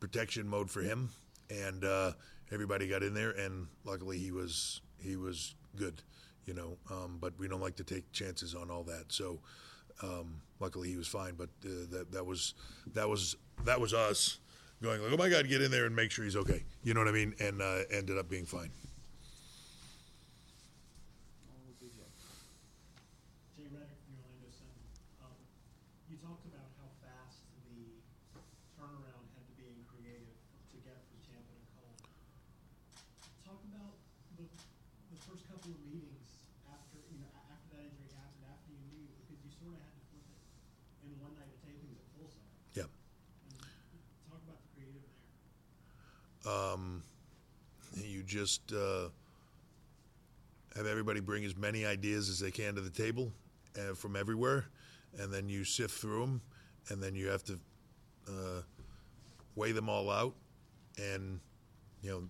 protection 0.00 0.48
mode 0.48 0.70
for 0.70 0.82
him, 0.82 1.10
and 1.50 1.84
uh, 1.84 2.12
everybody 2.52 2.88
got 2.88 3.02
in 3.02 3.14
there, 3.14 3.30
and 3.30 3.66
luckily 3.84 4.18
he 4.18 4.30
was 4.30 4.80
he 5.00 5.16
was 5.16 5.54
good, 5.76 6.02
you 6.46 6.54
know. 6.54 6.76
Um, 6.90 7.18
but 7.20 7.32
we 7.38 7.48
don't 7.48 7.60
like 7.60 7.76
to 7.76 7.84
take 7.84 8.10
chances 8.12 8.54
on 8.54 8.70
all 8.70 8.84
that, 8.84 9.06
so 9.12 9.40
um, 10.02 10.40
luckily 10.60 10.88
he 10.90 10.96
was 10.96 11.08
fine. 11.08 11.34
But 11.36 11.48
uh, 11.64 11.86
that 11.90 12.12
that 12.12 12.26
was 12.26 12.54
that 12.94 13.08
was 13.08 13.36
that 13.64 13.80
was 13.80 13.92
us 13.94 14.38
going 14.82 15.00
like, 15.02 15.12
oh 15.12 15.16
my 15.16 15.28
God, 15.28 15.48
get 15.48 15.62
in 15.62 15.70
there 15.70 15.84
and 15.86 15.94
make 15.94 16.10
sure 16.10 16.24
he's 16.24 16.36
okay. 16.36 16.64
You 16.82 16.94
know 16.94 17.00
what 17.00 17.08
I 17.08 17.12
mean? 17.12 17.34
And 17.40 17.62
uh, 17.62 17.80
ended 17.90 18.18
up 18.18 18.28
being 18.28 18.46
fine. 18.46 18.70
Jay 23.56 23.68
Reddick 23.68 24.00
from 24.06 24.16
the 24.16 24.22
Orlando 24.24 24.50
Sun. 24.56 24.72
Um, 25.22 25.36
you 26.08 26.16
talked 26.24 26.44
about 26.48 26.68
how 26.80 26.88
fast 27.04 27.44
the 27.68 28.00
turnaround 28.78 29.26
had 29.36 29.44
to 29.46 29.54
be 29.60 29.68
in 29.68 29.84
creative 29.92 30.32
to 30.72 30.76
get 30.82 30.96
from 31.10 31.18
Tampa 31.28 31.52
to 31.52 31.64
Cole. 31.76 31.96
Talk 33.44 33.60
about 33.68 33.94
the, 34.40 34.46
the 35.12 35.18
first 35.28 35.44
couple 35.50 35.70
of 35.76 35.80
meetings 35.84 36.26
after 36.72 36.96
you 37.12 37.20
know 37.20 37.28
a- 37.36 37.46
after 37.52 37.68
that 37.76 37.84
injury 37.84 38.08
happened, 38.16 38.44
after 38.48 38.70
you 38.72 38.80
knew, 38.88 39.04
because 39.20 39.38
you 39.44 39.50
sort 39.60 39.76
of 39.76 39.80
had 39.84 39.92
to 39.92 40.02
flip 40.08 40.26
it 40.32 40.40
in 41.06 41.12
one 41.20 41.32
night 41.36 41.50
of 41.52 41.58
tapings 41.60 41.98
at 42.00 42.06
Full 42.16 42.28
Sail. 42.32 42.48
Yeah. 42.72 42.88
And 42.88 43.60
talk 44.26 44.40
about 44.42 44.58
the 44.64 44.70
creative 44.72 45.04
there. 45.04 45.20
Um, 46.48 47.04
you 48.00 48.21
just 48.32 48.72
uh, 48.72 49.08
have 50.74 50.86
everybody 50.86 51.20
bring 51.20 51.44
as 51.44 51.56
many 51.56 51.84
ideas 51.84 52.28
as 52.28 52.40
they 52.40 52.50
can 52.50 52.74
to 52.74 52.80
the 52.80 52.90
table 52.90 53.30
uh, 53.78 53.94
from 53.94 54.16
everywhere, 54.16 54.66
and 55.18 55.32
then 55.32 55.48
you 55.48 55.64
sift 55.64 56.00
through 56.00 56.20
them, 56.20 56.40
and 56.88 57.02
then 57.02 57.14
you 57.14 57.28
have 57.28 57.44
to 57.44 57.58
uh, 58.28 58.62
weigh 59.54 59.72
them 59.72 59.88
all 59.88 60.10
out, 60.10 60.34
and 60.98 61.40
you 62.02 62.10
know, 62.10 62.22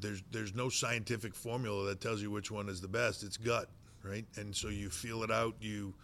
there's 0.00 0.22
there's 0.32 0.54
no 0.54 0.68
scientific 0.68 1.34
formula 1.34 1.86
that 1.86 2.00
tells 2.00 2.20
you 2.20 2.30
which 2.30 2.50
one 2.50 2.68
is 2.68 2.80
the 2.80 2.88
best. 2.88 3.22
It's 3.22 3.36
gut, 3.36 3.68
right? 4.02 4.24
And 4.36 4.54
so 4.54 4.68
you 4.68 4.90
feel 4.90 5.22
it 5.22 5.30
out. 5.30 5.54
You 5.60 5.94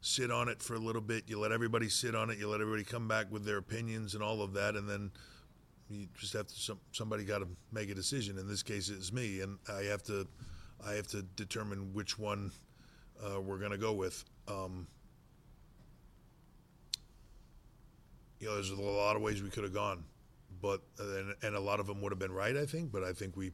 sit 0.00 0.30
on 0.30 0.48
it 0.48 0.62
for 0.62 0.74
a 0.74 0.78
little 0.78 1.02
bit. 1.02 1.24
You 1.26 1.40
let 1.40 1.50
everybody 1.50 1.88
sit 1.88 2.14
on 2.14 2.30
it. 2.30 2.38
You 2.38 2.48
let 2.48 2.60
everybody 2.60 2.84
come 2.84 3.08
back 3.08 3.32
with 3.32 3.44
their 3.44 3.58
opinions 3.58 4.14
and 4.14 4.22
all 4.22 4.42
of 4.42 4.52
that, 4.54 4.76
and 4.76 4.88
then 4.88 5.10
you 5.90 6.06
just 6.18 6.32
have 6.32 6.46
to 6.46 6.54
some, 6.54 6.80
somebody 6.92 7.24
got 7.24 7.38
to 7.38 7.48
make 7.72 7.90
a 7.90 7.94
decision. 7.94 8.38
In 8.38 8.48
this 8.48 8.62
case 8.62 8.88
it's 8.88 9.12
me 9.12 9.40
and 9.40 9.58
i 9.72 9.82
have 9.82 10.02
to 10.04 10.26
i 10.86 10.92
have 10.92 11.06
to 11.08 11.22
determine 11.36 11.92
which 11.92 12.18
one 12.18 12.50
uh, 13.24 13.40
we're 13.40 13.58
going 13.58 13.70
to 13.70 13.78
go 13.78 13.92
with. 13.92 14.24
Um, 14.48 14.86
you 18.40 18.48
know 18.48 18.54
there's 18.54 18.70
a 18.70 18.74
lot 18.74 19.16
of 19.16 19.22
ways 19.22 19.42
we 19.42 19.48
could 19.48 19.64
have 19.64 19.72
gone 19.72 20.04
but 20.60 20.82
and, 20.98 21.34
and 21.42 21.54
a 21.54 21.60
lot 21.60 21.80
of 21.80 21.86
them 21.86 22.02
would 22.02 22.12
have 22.12 22.18
been 22.18 22.32
right 22.32 22.56
i 22.56 22.66
think 22.66 22.92
but 22.92 23.02
i 23.02 23.12
think 23.12 23.36
we 23.36 23.52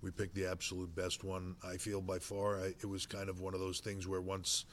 we 0.00 0.10
picked 0.10 0.34
the 0.34 0.46
absolute 0.46 0.94
best 0.94 1.24
one. 1.24 1.56
I 1.66 1.76
feel 1.76 2.00
by 2.00 2.18
far 2.18 2.60
I, 2.60 2.66
it 2.66 2.86
was 2.88 3.06
kind 3.06 3.28
of 3.28 3.40
one 3.40 3.54
of 3.54 3.60
those 3.60 3.80
things 3.80 4.06
where 4.06 4.20
once 4.20 4.64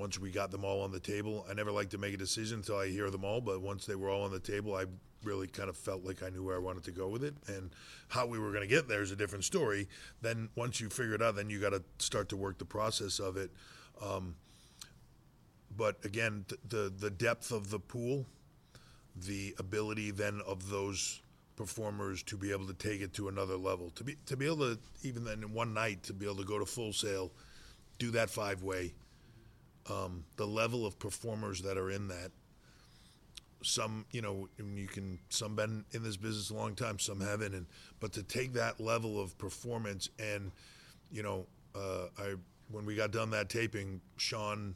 once 0.00 0.18
we 0.18 0.30
got 0.30 0.50
them 0.50 0.64
all 0.64 0.80
on 0.80 0.90
the 0.90 0.98
table. 0.98 1.46
I 1.48 1.52
never 1.52 1.70
like 1.70 1.90
to 1.90 1.98
make 1.98 2.14
a 2.14 2.16
decision 2.16 2.58
until 2.58 2.78
i 2.78 2.88
hear 2.88 3.10
them 3.10 3.24
all 3.24 3.40
but 3.40 3.60
once 3.60 3.84
they 3.84 3.94
were 3.94 4.08
all 4.08 4.22
on 4.22 4.32
the 4.32 4.40
table 4.40 4.74
i 4.74 4.86
really 5.22 5.46
kind 5.46 5.68
of 5.68 5.76
felt 5.76 6.02
like 6.02 6.22
i 6.22 6.30
knew 6.30 6.42
where 6.42 6.56
i 6.56 6.58
wanted 6.58 6.82
to 6.84 6.90
go 6.90 7.08
with 7.08 7.22
it. 7.22 7.34
And 7.46 7.70
how 8.08 8.26
we 8.26 8.38
were 8.38 8.50
going 8.50 8.62
to 8.62 8.74
get 8.74 8.88
there 8.88 9.02
is 9.02 9.12
a 9.12 9.16
different 9.16 9.44
story. 9.44 9.86
Then 10.22 10.48
once 10.56 10.80
you 10.80 10.88
figure 10.88 11.14
it 11.14 11.22
out 11.22 11.36
then 11.36 11.50
you 11.50 11.60
got 11.60 11.70
to 11.70 11.82
start 11.98 12.30
to 12.30 12.36
work 12.36 12.58
the 12.58 12.64
process 12.64 13.18
of 13.18 13.36
it. 13.36 13.50
Um, 14.02 14.34
but 15.76 15.96
again 16.04 16.44
th- 16.48 16.60
the 16.68 16.92
the 16.98 17.10
depth 17.10 17.52
of 17.52 17.70
the 17.70 17.78
pool 17.78 18.26
the 19.14 19.54
ability 19.58 20.10
then 20.10 20.40
of 20.46 20.70
those 20.70 21.20
performers 21.56 22.22
to 22.22 22.38
be 22.38 22.50
able 22.52 22.66
to 22.66 22.74
take 22.74 23.02
it 23.02 23.12
to 23.12 23.28
another 23.28 23.56
level 23.56 23.90
to 23.90 24.02
be 24.02 24.16
to 24.24 24.36
be 24.36 24.46
able 24.46 24.56
to 24.56 24.78
even 25.02 25.24
then 25.24 25.42
in 25.42 25.52
one 25.52 25.74
night 25.74 26.02
to 26.02 26.14
be 26.14 26.24
able 26.24 26.36
to 26.36 26.44
go 26.44 26.58
to 26.58 26.64
Full 26.64 26.92
Sail 26.92 27.30
do 27.98 28.10
that 28.12 28.30
five 28.30 28.62
way 28.62 28.94
um, 29.88 30.24
the 30.36 30.46
level 30.46 30.86
of 30.86 30.98
performers 30.98 31.62
that 31.62 31.76
are 31.76 31.90
in 31.90 32.08
that. 32.08 32.30
Some 33.62 34.06
you 34.10 34.22
know 34.22 34.48
you 34.58 34.86
can 34.86 35.18
some 35.28 35.54
been 35.54 35.84
in 35.92 36.02
this 36.02 36.16
business 36.16 36.48
a 36.48 36.54
long 36.54 36.74
time 36.74 36.98
some 36.98 37.20
haven't 37.20 37.54
and 37.54 37.66
but 38.00 38.10
to 38.14 38.22
take 38.22 38.54
that 38.54 38.80
level 38.80 39.20
of 39.20 39.36
performance 39.36 40.08
and 40.18 40.50
you 41.12 41.22
know 41.22 41.46
uh, 41.74 42.06
i 42.18 42.34
when 42.70 42.86
we 42.86 42.96
got 42.96 43.10
done 43.10 43.28
that 43.32 43.50
taping 43.50 44.00
sean 44.16 44.74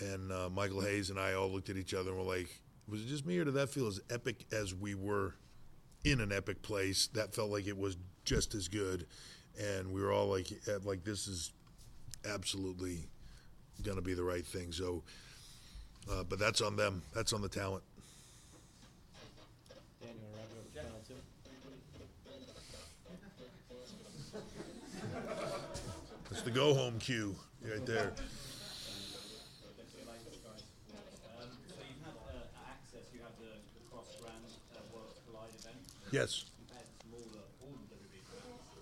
and 0.00 0.30
uh, 0.32 0.50
michael 0.50 0.82
hayes 0.82 1.08
and 1.08 1.18
i 1.18 1.32
all 1.32 1.50
looked 1.50 1.70
at 1.70 1.78
each 1.78 1.94
other 1.94 2.10
and 2.10 2.18
were 2.18 2.36
like 2.36 2.60
was 2.90 3.02
it 3.02 3.06
just 3.06 3.24
me 3.24 3.38
or 3.38 3.44
did 3.44 3.54
that 3.54 3.70
feel 3.70 3.86
as 3.86 4.00
epic 4.10 4.44
as 4.52 4.74
we 4.74 4.94
were 4.94 5.34
in 6.04 6.20
an 6.20 6.32
epic 6.32 6.62
place? 6.62 7.08
That 7.14 7.34
felt 7.34 7.50
like 7.50 7.66
it 7.66 7.78
was 7.78 7.96
just 8.24 8.54
as 8.54 8.68
good. 8.68 9.06
And 9.58 9.92
we 9.92 10.00
were 10.00 10.12
all 10.12 10.26
like 10.26 10.48
like 10.84 11.04
this 11.04 11.28
is 11.28 11.52
absolutely 12.28 13.08
going 13.80 13.96
to 13.96 14.02
be 14.02 14.14
the 14.14 14.24
right 14.24 14.44
thing. 14.44 14.72
So, 14.72 15.02
uh, 16.10 16.24
but 16.24 16.38
that's 16.38 16.60
on 16.60 16.76
them. 16.76 17.02
That's 17.14 17.32
on 17.32 17.42
the 17.42 17.48
talent. 17.48 17.82
It's 26.30 26.42
the 26.42 26.50
go 26.50 26.74
home 26.74 26.98
cue 26.98 27.34
right 27.68 27.84
there. 27.84 28.12
Yes. 36.12 36.44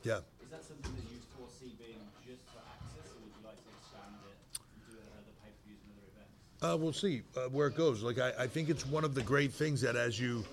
Yeah. 0.03 0.21
Uh, 6.61 6.77
we'll 6.79 6.93
see 6.93 7.23
uh, 7.37 7.43
where 7.51 7.69
it 7.69 7.77
goes. 7.77 8.03
Like 8.03 8.19
I, 8.19 8.33
I 8.39 8.49
think 8.49 8.69
it's 8.69 8.85
one 8.85 9.05
of 9.05 9.15
the 9.15 9.23
great 9.23 9.53
things 9.53 9.81
that 9.83 9.95
as 9.95 10.19
you, 10.19 10.45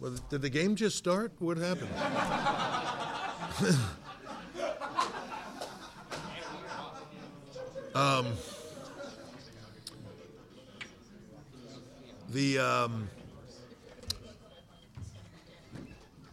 well, 0.00 0.14
did 0.28 0.42
the 0.42 0.50
game 0.50 0.76
just 0.76 0.98
start? 0.98 1.32
What 1.38 1.56
happened? 1.56 1.88
um, 7.94 8.26
the 12.28 12.58
um, 12.58 13.08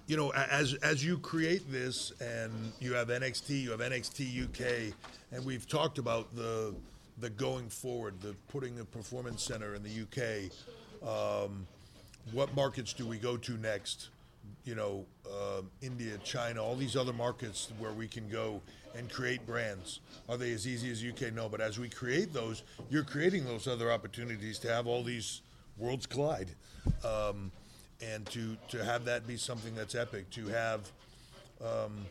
you 0.08 0.18
know, 0.18 0.34
as 0.34 0.74
as 0.76 1.04
you 1.04 1.18
create 1.20 1.72
this, 1.72 2.12
and 2.20 2.52
you 2.82 2.94
have 2.94 3.08
NXT, 3.08 3.62
you 3.62 3.72
have 3.72 3.80
NXT 3.80 4.44
UK, 4.44 4.94
and 5.32 5.46
we've 5.46 5.66
talked 5.66 5.98
about 5.98 6.36
the 6.36 6.76
the 7.20 7.30
going 7.30 7.70
forward, 7.70 8.20
the 8.22 8.36
putting 8.50 8.80
a 8.80 8.86
performance 8.86 9.44
center 9.44 9.76
in 9.76 9.84
the 9.84 10.02
UK. 10.02 10.52
Um, 11.08 11.68
what 12.32 12.54
markets 12.56 12.94
do 12.94 13.06
we 13.06 13.18
go 13.18 13.38
to 13.38 13.54
next? 13.58 14.10
You 14.64 14.76
know, 14.76 15.06
um 15.28 15.70
India, 15.82 16.18
China, 16.24 16.64
all 16.64 16.76
these 16.76 16.96
other 16.96 17.14
markets 17.14 17.72
where 17.78 17.92
we 17.92 18.08
can 18.08 18.28
go 18.30 18.62
and 18.96 19.10
create 19.12 19.46
brands. 19.46 20.00
Are 20.30 20.38
they 20.38 20.54
as 20.54 20.68
easy 20.68 20.92
as 20.92 21.04
UK? 21.04 21.34
No, 21.34 21.50
but 21.50 21.62
as 21.62 21.78
we 21.78 21.90
create 21.90 22.34
those, 22.34 22.64
you're 22.90 23.04
creating 23.04 23.46
those 23.46 23.68
other 23.68 23.92
opportunities 23.92 24.58
to 24.60 24.70
have 24.70 24.88
all 24.88 25.04
these 25.04 25.42
worlds 25.78 26.06
collide. 26.06 26.52
Um, 27.04 27.52
and 28.02 28.26
to, 28.28 28.58
to 28.70 28.84
have 28.84 29.06
that 29.06 29.26
be 29.26 29.38
something 29.38 29.74
that's 29.74 29.96
epic, 29.96 30.30
to 30.32 30.48
have 30.48 30.92
um, 31.62 32.06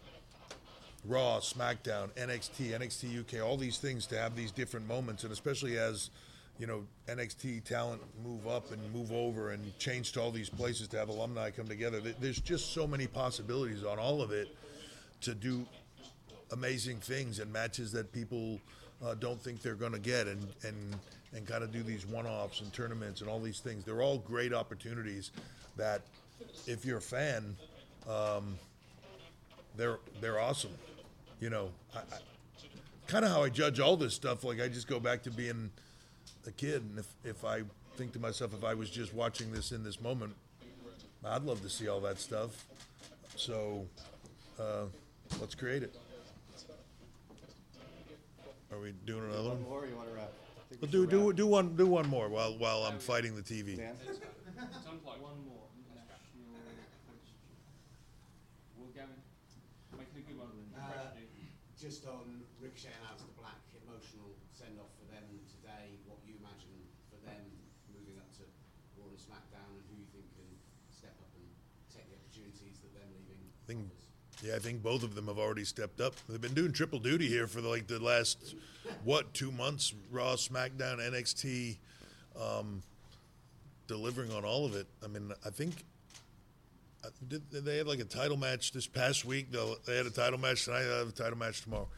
Raw, 1.05 1.38
SmackDown, 1.40 2.11
NXT, 2.12 2.79
NXT 2.79 3.21
UK, 3.21 3.47
all 3.47 3.57
these 3.57 3.79
things 3.79 4.07
to 4.07 4.19
have 4.19 4.35
these 4.35 4.51
different 4.51 4.88
moments, 4.88 5.23
and 5.25 5.33
especially 5.33 5.79
as 5.79 6.11
you 6.59 6.67
know 6.67 6.85
NXT 7.09 7.64
talent 7.64 8.01
move 8.25 8.47
up 8.47 8.71
and 8.73 8.81
move 8.93 9.12
over 9.12 9.51
and 9.51 9.79
change 9.79 10.12
to 10.12 10.23
all 10.23 10.31
these 10.31 10.49
places 10.49 10.88
to 10.88 10.97
have 10.97 11.09
alumni 11.09 11.51
come 11.51 11.69
together. 11.69 12.01
There's 12.01 12.40
just 12.40 12.73
so 12.73 12.87
many 12.87 13.07
possibilities 13.07 13.85
on 13.85 13.99
all 13.99 14.23
of 14.23 14.31
it 14.31 14.49
to 15.23 15.35
do 15.35 15.67
amazing 16.53 16.99
things 16.99 17.38
and 17.38 17.53
matches 17.53 17.93
that 17.93 18.12
people 18.12 18.61
uh, 19.05 19.14
don't 19.14 19.40
think 19.40 19.61
they're 19.61 19.75
going 19.75 19.93
to 19.93 19.99
get, 19.99 20.27
and 20.27 20.47
and 20.64 20.97
and 21.35 21.47
kind 21.47 21.64
of 21.64 21.73
do 21.73 21.83
these 21.83 22.07
one-offs 22.07 22.61
and 22.61 22.73
tournaments 22.73 23.21
and 23.21 23.29
all 23.29 23.40
these 23.40 23.61
things. 23.61 23.85
They're 23.85 24.03
all 24.03 24.19
great 24.19 24.55
opportunities 24.55 25.33
that, 25.77 26.03
if 26.67 26.85
you're 26.85 26.99
a 26.99 27.03
fan, 27.03 27.57
um, 28.09 28.57
they're 29.77 29.99
they're 30.21 30.38
awesome. 30.38 30.71
You 31.40 31.51
know, 31.51 31.70
I, 31.94 31.99
I, 31.99 32.03
kind 33.07 33.25
of 33.25 33.31
how 33.31 33.42
I 33.42 33.49
judge 33.49 33.81
all 33.81 33.97
this 33.97 34.14
stuff. 34.14 34.44
Like 34.44 34.61
I 34.61 34.68
just 34.68 34.88
go 34.88 34.99
back 35.01 35.23
to 35.25 35.31
being 35.31 35.70
a 36.47 36.51
kid, 36.51 36.83
and 36.83 36.99
if 36.99 37.09
if 37.25 37.44
I 37.44 37.62
think 37.97 38.12
to 38.14 38.18
myself, 38.18 38.55
if 38.55 38.64
I 38.64 38.75
was 38.75 38.90
just 38.90 39.12
watching 39.14 39.53
this 39.53 39.73
in 39.73 39.83
this 39.85 40.01
moment, 40.01 40.35
I'd 41.25 41.42
love 41.42 41.61
to 41.62 41.68
see 41.68 41.88
all 41.88 42.01
that 42.01 42.18
stuff. 42.18 42.64
So, 43.37 43.87
uh, 44.61 44.85
let's 45.40 45.55
create 45.55 45.83
it. 45.83 45.94
Are 48.73 48.79
we 48.81 48.92
doing 49.07 49.25
another 49.25 49.51
One 49.51 49.61
one? 49.61 49.62
more, 49.62 49.81
or 49.83 49.87
you 49.87 49.97
want 49.97 50.09
to 50.09 50.14
wrap? 50.14 50.31
I 50.33 50.68
think 50.68 50.83
we 50.83 50.88
Well, 50.88 51.07
do 51.07 51.07
do 51.11 51.27
wrap. 51.29 51.37
do 51.37 51.47
one 51.47 51.77
do 51.77 51.87
one 51.87 52.09
more 52.09 52.29
while 52.29 52.57
while 52.59 52.85
I'm 52.85 52.99
fighting 52.99 53.37
the 53.37 53.42
TV. 53.42 53.77
Dan? 53.77 53.94
One 53.94 55.38
more 55.47 55.68
international 55.79 56.18
question. 57.07 57.38
Well, 58.79 58.88
Gavin, 58.94 59.14
make 59.99 60.09
it 60.14 60.18
a 60.18 60.23
good 60.27 60.38
one 60.38 60.49
then. 60.75 60.83
Uh, 60.83 61.11
just 61.85 62.09
on 62.09 62.40
Ricochet 62.64 62.88
and 62.88 63.05
Aleister 63.05 63.29
Black, 63.37 63.61
emotional 63.85 64.33
send 64.57 64.81
off 64.81 64.88
for 64.97 65.05
them 65.12 65.20
today. 65.53 66.01
What 66.09 66.16
you 66.25 66.33
imagine 66.40 66.73
for 67.12 67.20
them 67.29 67.44
moving 67.92 68.16
up 68.16 68.33
to 68.40 68.49
Raw 68.97 69.05
and 69.05 69.20
SmackDown, 69.20 69.68
and 69.68 69.85
who 69.92 70.01
you 70.01 70.09
think 70.16 70.25
can 70.33 70.49
step 70.88 71.12
up 71.20 71.29
and 71.37 71.44
take 71.92 72.09
the 72.09 72.16
opportunities 72.16 72.81
that 72.81 72.97
them 72.97 73.12
leaving. 73.12 73.37
I 73.37 73.64
think, 73.68 73.85
yeah, 74.40 74.57
I 74.57 74.64
think 74.64 74.83
both 74.83 75.05
of 75.05 75.14
them 75.14 75.29
have 75.29 75.37
already 75.37 75.68
stepped 75.68 76.01
up. 76.01 76.14
They've 76.27 76.40
been 76.40 76.57
doing 76.57 76.73
triple 76.73 77.01
duty 77.01 77.29
here 77.29 77.47
for 77.47 77.61
like 77.61 77.87
the 77.87 78.01
last 78.01 78.57
what 79.05 79.35
two 79.35 79.53
months? 79.53 79.92
Raw, 80.11 80.40
SmackDown, 80.40 81.05
NXT, 81.05 81.77
um, 82.40 82.81
delivering 83.88 84.33
on 84.33 84.47
all 84.47 84.64
of 84.64 84.75
it. 84.75 84.87
I 85.05 85.09
mean, 85.09 85.33
I 85.44 85.51
think 85.51 85.85
did, 87.29 87.51
they 87.51 87.79
had 87.79 87.87
like 87.87 88.01
a 88.01 88.05
title 88.05 88.37
match 88.37 88.73
this 88.73 88.87
past 88.87 89.25
week. 89.25 89.51
They'll, 89.51 89.77
they 89.87 89.97
had 89.97 90.07
a 90.07 90.11
title 90.11 90.38
match 90.38 90.64
tonight. 90.64 90.85
They 90.85 90.99
have 90.99 91.09
a 91.09 91.12
title 91.12 91.38
match 91.38 91.62
tomorrow. 91.62 91.88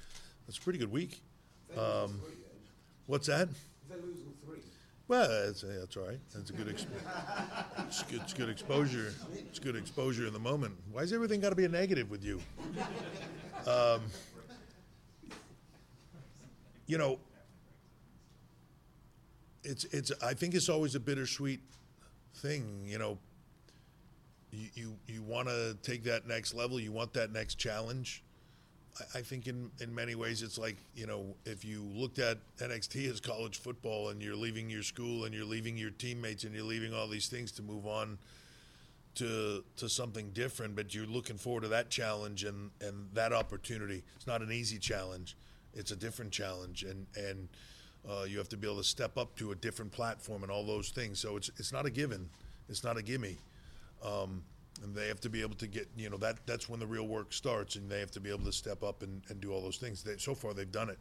That's 0.47 0.59
a 0.59 0.61
pretty 0.61 0.79
good 0.79 0.92
week. 0.92 1.21
Um, 1.77 2.21
what's 3.07 3.27
that? 3.27 3.49
They 3.88 3.97
lose 3.97 4.19
all 4.27 4.35
three, 4.47 4.61
Well, 5.09 5.29
that's, 5.29 5.62
that's 5.62 5.97
all 5.97 6.07
right. 6.07 6.21
That's 6.35 6.51
a 6.51 6.53
good, 6.53 6.69
exp- 6.69 6.87
it's 7.87 8.03
good. 8.05 8.21
It's 8.23 8.33
good 8.33 8.49
exposure. 8.49 9.12
It's 9.35 9.59
good 9.59 9.77
exposure 9.77 10.27
in 10.27 10.33
the 10.33 10.38
moment. 10.38 10.75
Why 10.92 11.03
has 11.03 11.12
everything 11.12 11.40
got 11.40 11.51
to 11.51 11.57
be 11.57 11.64
a 11.64 11.69
negative 11.69 12.11
with 12.11 12.25
you? 12.25 12.40
Um, 13.66 14.01
you 16.87 16.99
know, 16.99 17.19
it's 19.64 19.85
it's. 19.87 20.12
I 20.23 20.35
think 20.35 20.55
it's 20.55 20.69
always 20.69 20.95
a 20.95 21.01
bittersweet 21.01 21.61
thing. 22.37 22.85
You 22.87 22.99
know, 22.99 23.19
you 24.75 24.97
you, 25.07 25.23
want 25.23 25.49
to 25.49 25.77
take 25.83 26.05
that 26.05 26.27
next 26.27 26.55
level. 26.55 26.81
You 26.81 26.92
want 26.92 27.12
that 27.14 27.33
next 27.33 27.57
challenge. 27.57 28.23
I- 28.99 29.19
I 29.19 29.23
think 29.23 29.47
in, 29.47 29.71
in 29.81 29.95
many 29.95 30.14
ways 30.14 30.42
it's 30.42 30.59
like, 30.59 30.77
you 30.95 31.07
know, 31.07 31.35
if 31.45 31.64
you 31.64 31.83
looked 31.83 32.19
at 32.19 32.38
NXT 32.59 33.11
as 33.11 33.21
college 33.21 33.59
football 33.59 34.09
and 34.09 34.23
you're 34.23 34.37
leaving 34.37 34.71
your 34.71 34.83
school 34.83 35.25
and 35.25 35.35
you're 35.35 35.45
leaving 35.45 35.77
your 35.77 35.90
teammates 35.90 36.45
and 36.45 36.55
you're 36.55 36.64
leaving 36.64 36.95
all 36.95 37.07
these 37.09 37.29
things 37.29 37.53
to 37.53 37.62
move 37.62 37.87
on 37.87 38.19
to 39.16 39.64
to 39.77 39.88
something 39.88 40.31
different, 40.31 40.77
but 40.77 40.95
you're 40.95 41.07
looking 41.07 41.37
forward 41.37 41.62
to 41.62 41.69
that 41.69 41.90
challenge 41.90 42.45
and, 42.45 42.71
and 42.81 43.09
that 43.14 43.33
opportunity. 43.33 44.03
It's 44.16 44.27
not 44.27 44.42
an 44.42 44.53
easy 44.53 44.79
challenge. 44.79 45.37
It's 45.75 45.90
a 45.90 45.97
different 45.97 46.33
challenge 46.33 46.83
and, 46.85 47.07
and 47.16 47.49
uh, 48.09 48.25
you 48.25 48.38
have 48.38 48.49
to 48.51 48.57
be 48.57 48.66
able 48.66 48.79
to 48.79 48.85
step 48.85 49.19
up 49.19 49.35
to 49.37 49.51
a 49.53 49.55
different 49.55 49.92
platform 49.92 50.42
and 50.42 50.51
all 50.53 50.64
those 50.64 50.90
things. 50.90 51.19
So 51.19 51.37
it's 51.37 51.51
it's 51.59 51.73
not 51.73 51.87
a 51.87 51.90
given. 51.90 52.29
It's 52.69 52.83
not 52.85 52.97
a 52.97 53.03
gimme. 53.03 53.37
Um, 54.04 54.42
and 54.82 54.94
they 54.94 55.09
have 55.09 55.20
to 55.20 55.30
be 55.30 55.40
able 55.40 55.54
to 55.56 55.66
get 55.66 55.88
you 55.96 56.11
know 56.11 56.16
that 56.18 56.46
that's 56.46 56.68
when 56.68 56.80
the 56.80 56.87
real 56.87 57.06
work 57.06 57.32
starts 57.32 57.76
and 57.76 57.90
they 57.90 58.00
have 58.00 58.11
to 58.11 58.20
be 58.20 58.30
able 58.30 58.44
to 58.44 58.52
step 58.52 58.82
up 58.82 59.02
and, 59.02 59.22
and 59.28 59.40
do 59.40 59.52
all 59.52 59.61
those 59.61 59.78
things. 59.78 60.02
They, 60.02 60.16
so 60.18 60.35
far 60.35 60.54
they've 60.54 60.70
done 60.70 60.90
it 60.90 60.98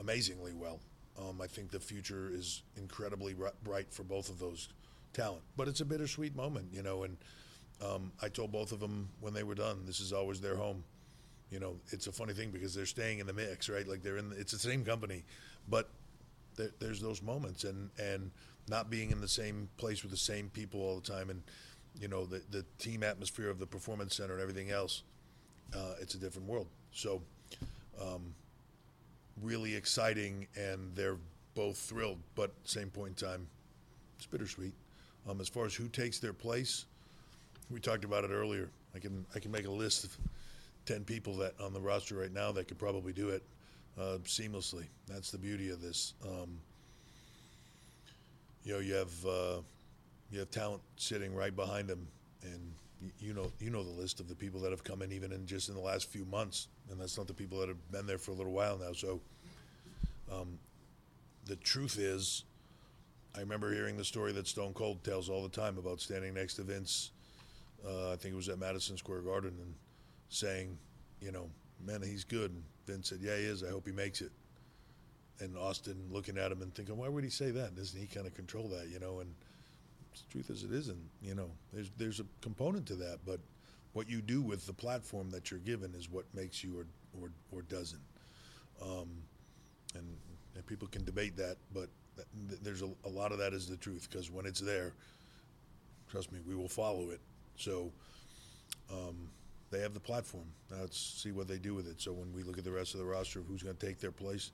amazingly 0.00 0.52
well. 0.52 0.80
Um, 1.18 1.40
i 1.42 1.46
think 1.46 1.70
the 1.70 1.80
future 1.80 2.30
is 2.32 2.62
incredibly 2.76 3.34
ri- 3.34 3.50
bright 3.64 3.92
for 3.92 4.04
both 4.04 4.30
of 4.30 4.38
those 4.38 4.68
talent. 5.12 5.42
But 5.56 5.68
it's 5.68 5.80
a 5.80 5.84
bittersweet 5.84 6.36
moment 6.36 6.68
you 6.72 6.82
know 6.82 7.02
and 7.02 7.16
um, 7.82 8.12
i 8.22 8.28
told 8.28 8.52
both 8.52 8.72
of 8.72 8.80
them 8.80 9.08
when 9.20 9.34
they 9.34 9.42
were 9.42 9.54
done 9.54 9.82
this 9.86 10.00
is 10.00 10.12
always 10.12 10.40
their 10.40 10.56
home. 10.56 10.84
You 11.50 11.58
know 11.58 11.76
it's 11.90 12.06
a 12.06 12.12
funny 12.12 12.32
thing 12.32 12.50
because 12.50 12.74
they're 12.74 12.86
staying 12.86 13.18
in 13.18 13.26
the 13.26 13.32
mix 13.32 13.68
right? 13.68 13.86
Like 13.86 14.02
they're 14.02 14.18
in 14.18 14.30
the, 14.30 14.36
it's 14.36 14.52
the 14.52 14.58
same 14.58 14.84
company 14.84 15.24
but 15.68 15.88
there, 16.56 16.70
there's 16.78 17.00
those 17.00 17.22
moments 17.22 17.64
and 17.64 17.90
and 17.98 18.30
not 18.68 18.88
being 18.88 19.10
in 19.10 19.20
the 19.20 19.28
same 19.28 19.68
place 19.78 20.02
with 20.02 20.12
the 20.12 20.18
same 20.18 20.48
people 20.50 20.80
all 20.80 21.00
the 21.00 21.12
time 21.12 21.30
and 21.30 21.42
you 21.98 22.08
know 22.08 22.24
the 22.24 22.42
the 22.50 22.64
team 22.78 23.02
atmosphere 23.02 23.50
of 23.50 23.58
the 23.58 23.66
performance 23.66 24.16
center 24.16 24.34
and 24.34 24.42
everything 24.42 24.70
else 24.70 25.02
uh, 25.74 25.94
it's 26.00 26.14
a 26.14 26.18
different 26.18 26.48
world. 26.48 26.66
So 26.92 27.22
um, 28.00 28.34
really 29.42 29.74
exciting 29.74 30.46
and 30.56 30.94
they're 30.94 31.18
both 31.54 31.76
thrilled 31.76 32.18
but 32.34 32.52
same 32.64 32.90
point 32.90 33.20
in 33.22 33.28
time 33.28 33.46
it's 34.16 34.26
bittersweet. 34.26 34.74
Um, 35.28 35.40
as 35.40 35.48
far 35.48 35.66
as 35.66 35.74
who 35.74 35.88
takes 35.88 36.18
their 36.18 36.32
place 36.32 36.86
we 37.70 37.78
talked 37.80 38.04
about 38.04 38.24
it 38.24 38.30
earlier. 38.30 38.68
I 38.94 38.98
can 38.98 39.24
I 39.34 39.38
can 39.38 39.50
make 39.50 39.66
a 39.66 39.70
list 39.70 40.04
of 40.04 40.18
10 40.86 41.04
people 41.04 41.36
that 41.36 41.54
on 41.60 41.72
the 41.72 41.80
roster 41.80 42.16
right 42.16 42.32
now 42.32 42.50
that 42.52 42.66
could 42.66 42.78
probably 42.78 43.12
do 43.12 43.28
it 43.28 43.42
uh, 43.98 44.18
seamlessly. 44.24 44.86
That's 45.06 45.30
the 45.30 45.38
beauty 45.38 45.70
of 45.70 45.80
this. 45.80 46.14
Um, 46.24 46.58
you 48.64 48.74
know 48.74 48.80
you 48.80 48.94
have 48.94 49.26
uh, 49.26 49.60
you 50.30 50.38
have 50.38 50.50
talent 50.50 50.82
sitting 50.96 51.34
right 51.34 51.54
behind 51.54 51.88
them, 51.88 52.06
and 52.42 52.72
you 53.18 53.34
know 53.34 53.50
you 53.58 53.70
know 53.70 53.82
the 53.82 54.00
list 54.00 54.20
of 54.20 54.28
the 54.28 54.34
people 54.34 54.60
that 54.60 54.70
have 54.70 54.84
come 54.84 55.02
in 55.02 55.12
even 55.12 55.32
in 55.32 55.46
just 55.46 55.68
in 55.68 55.74
the 55.74 55.80
last 55.80 56.08
few 56.08 56.24
months, 56.24 56.68
and 56.90 57.00
that's 57.00 57.16
not 57.16 57.26
the 57.26 57.34
people 57.34 57.58
that 57.60 57.68
have 57.68 57.90
been 57.90 58.06
there 58.06 58.18
for 58.18 58.30
a 58.30 58.34
little 58.34 58.52
while 58.52 58.78
now. 58.78 58.92
So, 58.92 59.20
um, 60.30 60.58
the 61.46 61.56
truth 61.56 61.98
is, 61.98 62.44
I 63.36 63.40
remember 63.40 63.72
hearing 63.72 63.96
the 63.96 64.04
story 64.04 64.32
that 64.32 64.46
Stone 64.46 64.74
Cold 64.74 65.02
tells 65.04 65.28
all 65.28 65.42
the 65.42 65.48
time 65.48 65.78
about 65.78 66.00
standing 66.00 66.34
next 66.34 66.54
to 66.54 66.62
Vince. 66.62 67.10
Uh, 67.86 68.12
I 68.12 68.16
think 68.16 68.34
it 68.34 68.36
was 68.36 68.48
at 68.48 68.58
Madison 68.58 68.96
Square 68.96 69.22
Garden 69.22 69.54
and 69.60 69.74
saying, 70.28 70.76
you 71.20 71.32
know, 71.32 71.48
man, 71.84 72.02
he's 72.02 72.24
good. 72.24 72.50
And 72.50 72.62
Vince 72.86 73.08
said, 73.08 73.18
yeah, 73.22 73.36
he 73.36 73.44
is. 73.44 73.62
I 73.62 73.70
hope 73.70 73.86
he 73.86 73.92
makes 73.92 74.20
it. 74.20 74.32
And 75.40 75.56
Austin 75.56 75.96
looking 76.10 76.36
at 76.36 76.52
him 76.52 76.60
and 76.60 76.74
thinking, 76.74 76.96
why 76.96 77.08
would 77.08 77.24
he 77.24 77.30
say 77.30 77.50
that? 77.52 77.74
Doesn't 77.74 77.98
he 77.98 78.06
kind 78.06 78.26
of 78.26 78.34
control 78.34 78.68
that, 78.68 78.88
you 78.88 78.98
know? 78.98 79.20
And 79.20 79.34
truth 80.30 80.50
as 80.50 80.62
it 80.64 80.72
isn't. 80.72 80.98
You 81.22 81.34
know, 81.34 81.50
there's 81.72 81.90
there's 81.96 82.20
a 82.20 82.24
component 82.40 82.86
to 82.86 82.94
that, 82.96 83.18
but 83.24 83.40
what 83.92 84.08
you 84.08 84.20
do 84.20 84.40
with 84.40 84.66
the 84.66 84.72
platform 84.72 85.30
that 85.30 85.50
you're 85.50 85.60
given 85.60 85.94
is 85.94 86.10
what 86.10 86.24
makes 86.34 86.62
you 86.62 86.78
or 86.78 86.86
or, 87.20 87.30
or 87.50 87.62
doesn't. 87.62 88.02
Um, 88.82 89.08
and, 89.94 90.06
and 90.54 90.66
people 90.66 90.88
can 90.88 91.04
debate 91.04 91.36
that, 91.36 91.56
but 91.74 91.88
th- 92.16 92.60
there's 92.62 92.82
a, 92.82 92.90
a 93.04 93.08
lot 93.08 93.32
of 93.32 93.38
that 93.38 93.52
is 93.52 93.68
the 93.68 93.76
truth 93.76 94.08
because 94.10 94.30
when 94.30 94.46
it's 94.46 94.60
there, 94.60 94.92
trust 96.08 96.32
me, 96.32 96.38
we 96.46 96.54
will 96.54 96.68
follow 96.68 97.10
it. 97.10 97.20
So 97.56 97.92
um, 98.90 99.28
they 99.70 99.80
have 99.80 99.94
the 99.94 100.00
platform. 100.00 100.46
Now 100.70 100.78
let's 100.80 100.98
see 100.98 101.32
what 101.32 101.48
they 101.48 101.58
do 101.58 101.74
with 101.74 101.88
it. 101.88 102.00
So 102.00 102.12
when 102.12 102.32
we 102.32 102.42
look 102.42 102.58
at 102.58 102.64
the 102.64 102.72
rest 102.72 102.94
of 102.94 103.00
the 103.00 103.06
roster 103.06 103.40
of 103.40 103.46
who's 103.46 103.62
going 103.62 103.76
to 103.76 103.86
take 103.86 104.00
their 104.00 104.12
place, 104.12 104.50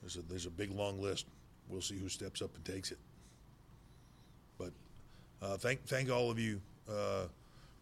there's 0.00 0.16
a 0.16 0.22
there's 0.22 0.46
a 0.46 0.50
big 0.50 0.70
long 0.70 1.00
list. 1.00 1.26
We'll 1.68 1.80
see 1.80 1.98
who 1.98 2.08
steps 2.08 2.42
up 2.42 2.54
and 2.54 2.64
takes 2.64 2.90
it. 2.90 2.98
Uh, 5.44 5.58
thank 5.58 5.84
thank 5.84 6.10
all 6.10 6.30
of 6.30 6.38
you 6.38 6.58
uh, 6.88 7.26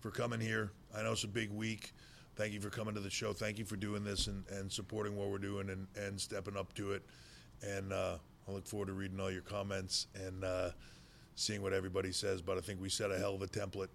for 0.00 0.10
coming 0.10 0.40
here. 0.40 0.72
I 0.96 1.02
know 1.02 1.12
it's 1.12 1.22
a 1.22 1.28
big 1.28 1.52
week. 1.52 1.92
Thank 2.34 2.52
you 2.52 2.60
for 2.60 2.70
coming 2.70 2.92
to 2.94 3.00
the 3.00 3.10
show. 3.10 3.32
Thank 3.32 3.56
you 3.58 3.64
for 3.64 3.76
doing 3.76 4.02
this 4.02 4.26
and, 4.26 4.42
and 4.48 4.72
supporting 4.72 5.16
what 5.16 5.28
we're 5.28 5.38
doing 5.38 5.70
and, 5.70 5.86
and 5.94 6.20
stepping 6.20 6.56
up 6.56 6.74
to 6.74 6.92
it. 6.92 7.02
And 7.62 7.92
uh, 7.92 8.16
I 8.48 8.50
look 8.50 8.66
forward 8.66 8.86
to 8.86 8.94
reading 8.94 9.20
all 9.20 9.30
your 9.30 9.42
comments 9.42 10.08
and 10.14 10.42
uh, 10.42 10.70
seeing 11.36 11.62
what 11.62 11.72
everybody 11.72 12.10
says. 12.10 12.42
But 12.42 12.58
I 12.58 12.62
think 12.62 12.80
we 12.80 12.88
set 12.88 13.12
a 13.12 13.18
hell 13.18 13.34
of 13.34 13.42
a 13.42 13.46
template 13.46 13.90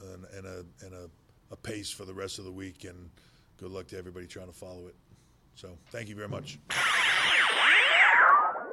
and, 0.00 0.24
and, 0.36 0.46
a, 0.46 0.64
and 0.86 0.94
a, 0.94 1.10
a 1.50 1.56
pace 1.56 1.90
for 1.90 2.06
the 2.06 2.14
rest 2.14 2.38
of 2.38 2.46
the 2.46 2.52
week. 2.52 2.84
And 2.84 3.10
good 3.58 3.70
luck 3.70 3.88
to 3.88 3.98
everybody 3.98 4.28
trying 4.28 4.46
to 4.46 4.56
follow 4.56 4.86
it. 4.86 4.94
So 5.56 5.76
thank 5.90 6.08
you 6.08 6.14
very 6.14 6.28
much. 6.28 6.58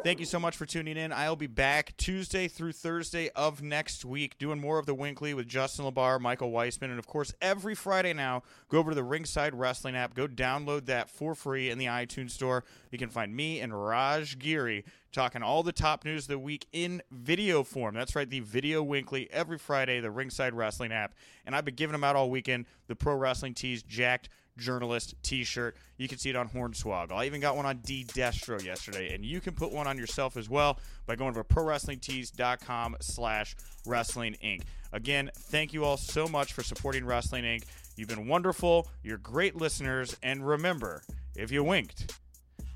Thank 0.04 0.20
you 0.20 0.26
so 0.26 0.40
much 0.40 0.56
for 0.56 0.66
tuning 0.66 0.96
in. 0.96 1.12
I'll 1.12 1.36
be 1.36 1.48
back 1.48 1.98
Tuesday 1.98 2.48
through 2.48 2.72
Thursday 2.72 3.30
of 3.36 3.62
next 3.62 4.06
week 4.06 4.38
doing 4.38 4.58
more 4.58 4.80
of 4.80 4.86
the 4.86 4.96
WINCLY 4.96 5.34
with 5.34 5.48
Justin 5.50 5.86
LaBar, 5.86 6.22
Michael 6.22 6.52
Weissman, 6.52 6.92
and 6.92 7.00
of 7.00 7.08
course, 7.08 7.34
every 7.42 7.76
Friday 7.76 8.14
now, 8.14 8.44
go 8.70 8.78
over 8.78 8.92
to 8.92 8.96
the 8.96 9.04
Ringside 9.04 9.54
Wrestling 9.54 9.98
app. 9.98 10.14
Go 10.14 10.28
download 10.28 10.86
that 10.86 11.10
for 11.10 11.36
free 11.36 11.70
in 11.70 11.78
the 11.78 11.88
iTunes 11.88 12.32
store. 12.32 12.64
You 12.90 12.98
can 12.98 13.10
find 13.10 13.36
me 13.36 13.60
and 13.60 13.74
Raj 13.74 14.40
Giri 14.40 14.86
talking 15.12 15.44
all 15.44 15.64
the 15.64 15.74
top 15.74 16.06
news 16.06 16.24
of 16.26 16.30
the 16.30 16.40
week 16.40 16.68
in 16.72 17.02
video 17.12 17.64
form. 17.64 17.96
That's 17.96 18.16
right, 18.16 18.30
the 18.30 18.40
Video 18.40 18.84
WINCLY 18.84 19.28
every 19.32 19.58
Friday, 19.58 20.00
the 20.00 20.12
Ringside 20.12 20.54
Wrestling 20.54 20.94
app. 20.94 21.16
And 21.46 21.54
I've 21.54 21.66
been 21.66 21.76
giving 21.76 21.94
them 21.94 22.04
out 22.04 22.16
all 22.16 22.30
weekend. 22.30 22.66
The 22.88 22.96
Pro 22.96 23.16
Wrestling 23.16 23.56
Tees 23.56 23.84
jacked 23.84 24.30
journalist 24.58 25.16
t-shirt. 25.24 25.76
You 25.98 26.08
can 26.08 26.18
see 26.18 26.30
it 26.30 26.36
on 26.36 26.50
Hornswoggle. 26.50 27.14
I 27.14 27.26
even 27.26 27.42
got 27.42 27.56
one 27.56 27.66
on 27.66 27.78
D 27.78 28.06
Destro 28.06 28.64
yesterday, 28.64 29.14
and 29.14 29.24
you 29.24 29.40
can 29.40 29.54
put 29.54 29.72
one 29.72 29.88
on 29.88 29.98
yourself 29.98 30.38
as 30.38 30.50
well 30.50 30.80
by 31.06 31.16
going 31.16 31.34
to 31.34 31.44
ProWrestlingTees.com 31.44 32.98
slash 33.02 33.56
Wrestling 33.86 34.36
Inc. 34.44 34.64
Again, 34.94 35.32
thank 35.36 35.74
you 35.74 35.84
all 35.84 35.98
so 35.98 36.28
much 36.28 36.54
for 36.54 36.64
supporting 36.64 37.06
Wrestling 37.06 37.44
Inc. 37.44 37.64
You've 37.96 38.10
been 38.10 38.28
wonderful. 38.28 38.88
You're 39.04 39.18
great 39.18 39.56
listeners. 39.56 40.16
And 40.24 40.48
remember, 40.48 41.02
if 41.36 41.52
you 41.52 41.64
winked, 41.64 42.18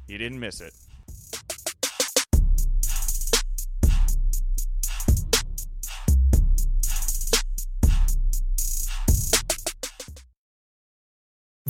you 0.07 0.17
didn't 0.17 0.39
miss 0.39 0.61
it. 0.61 0.73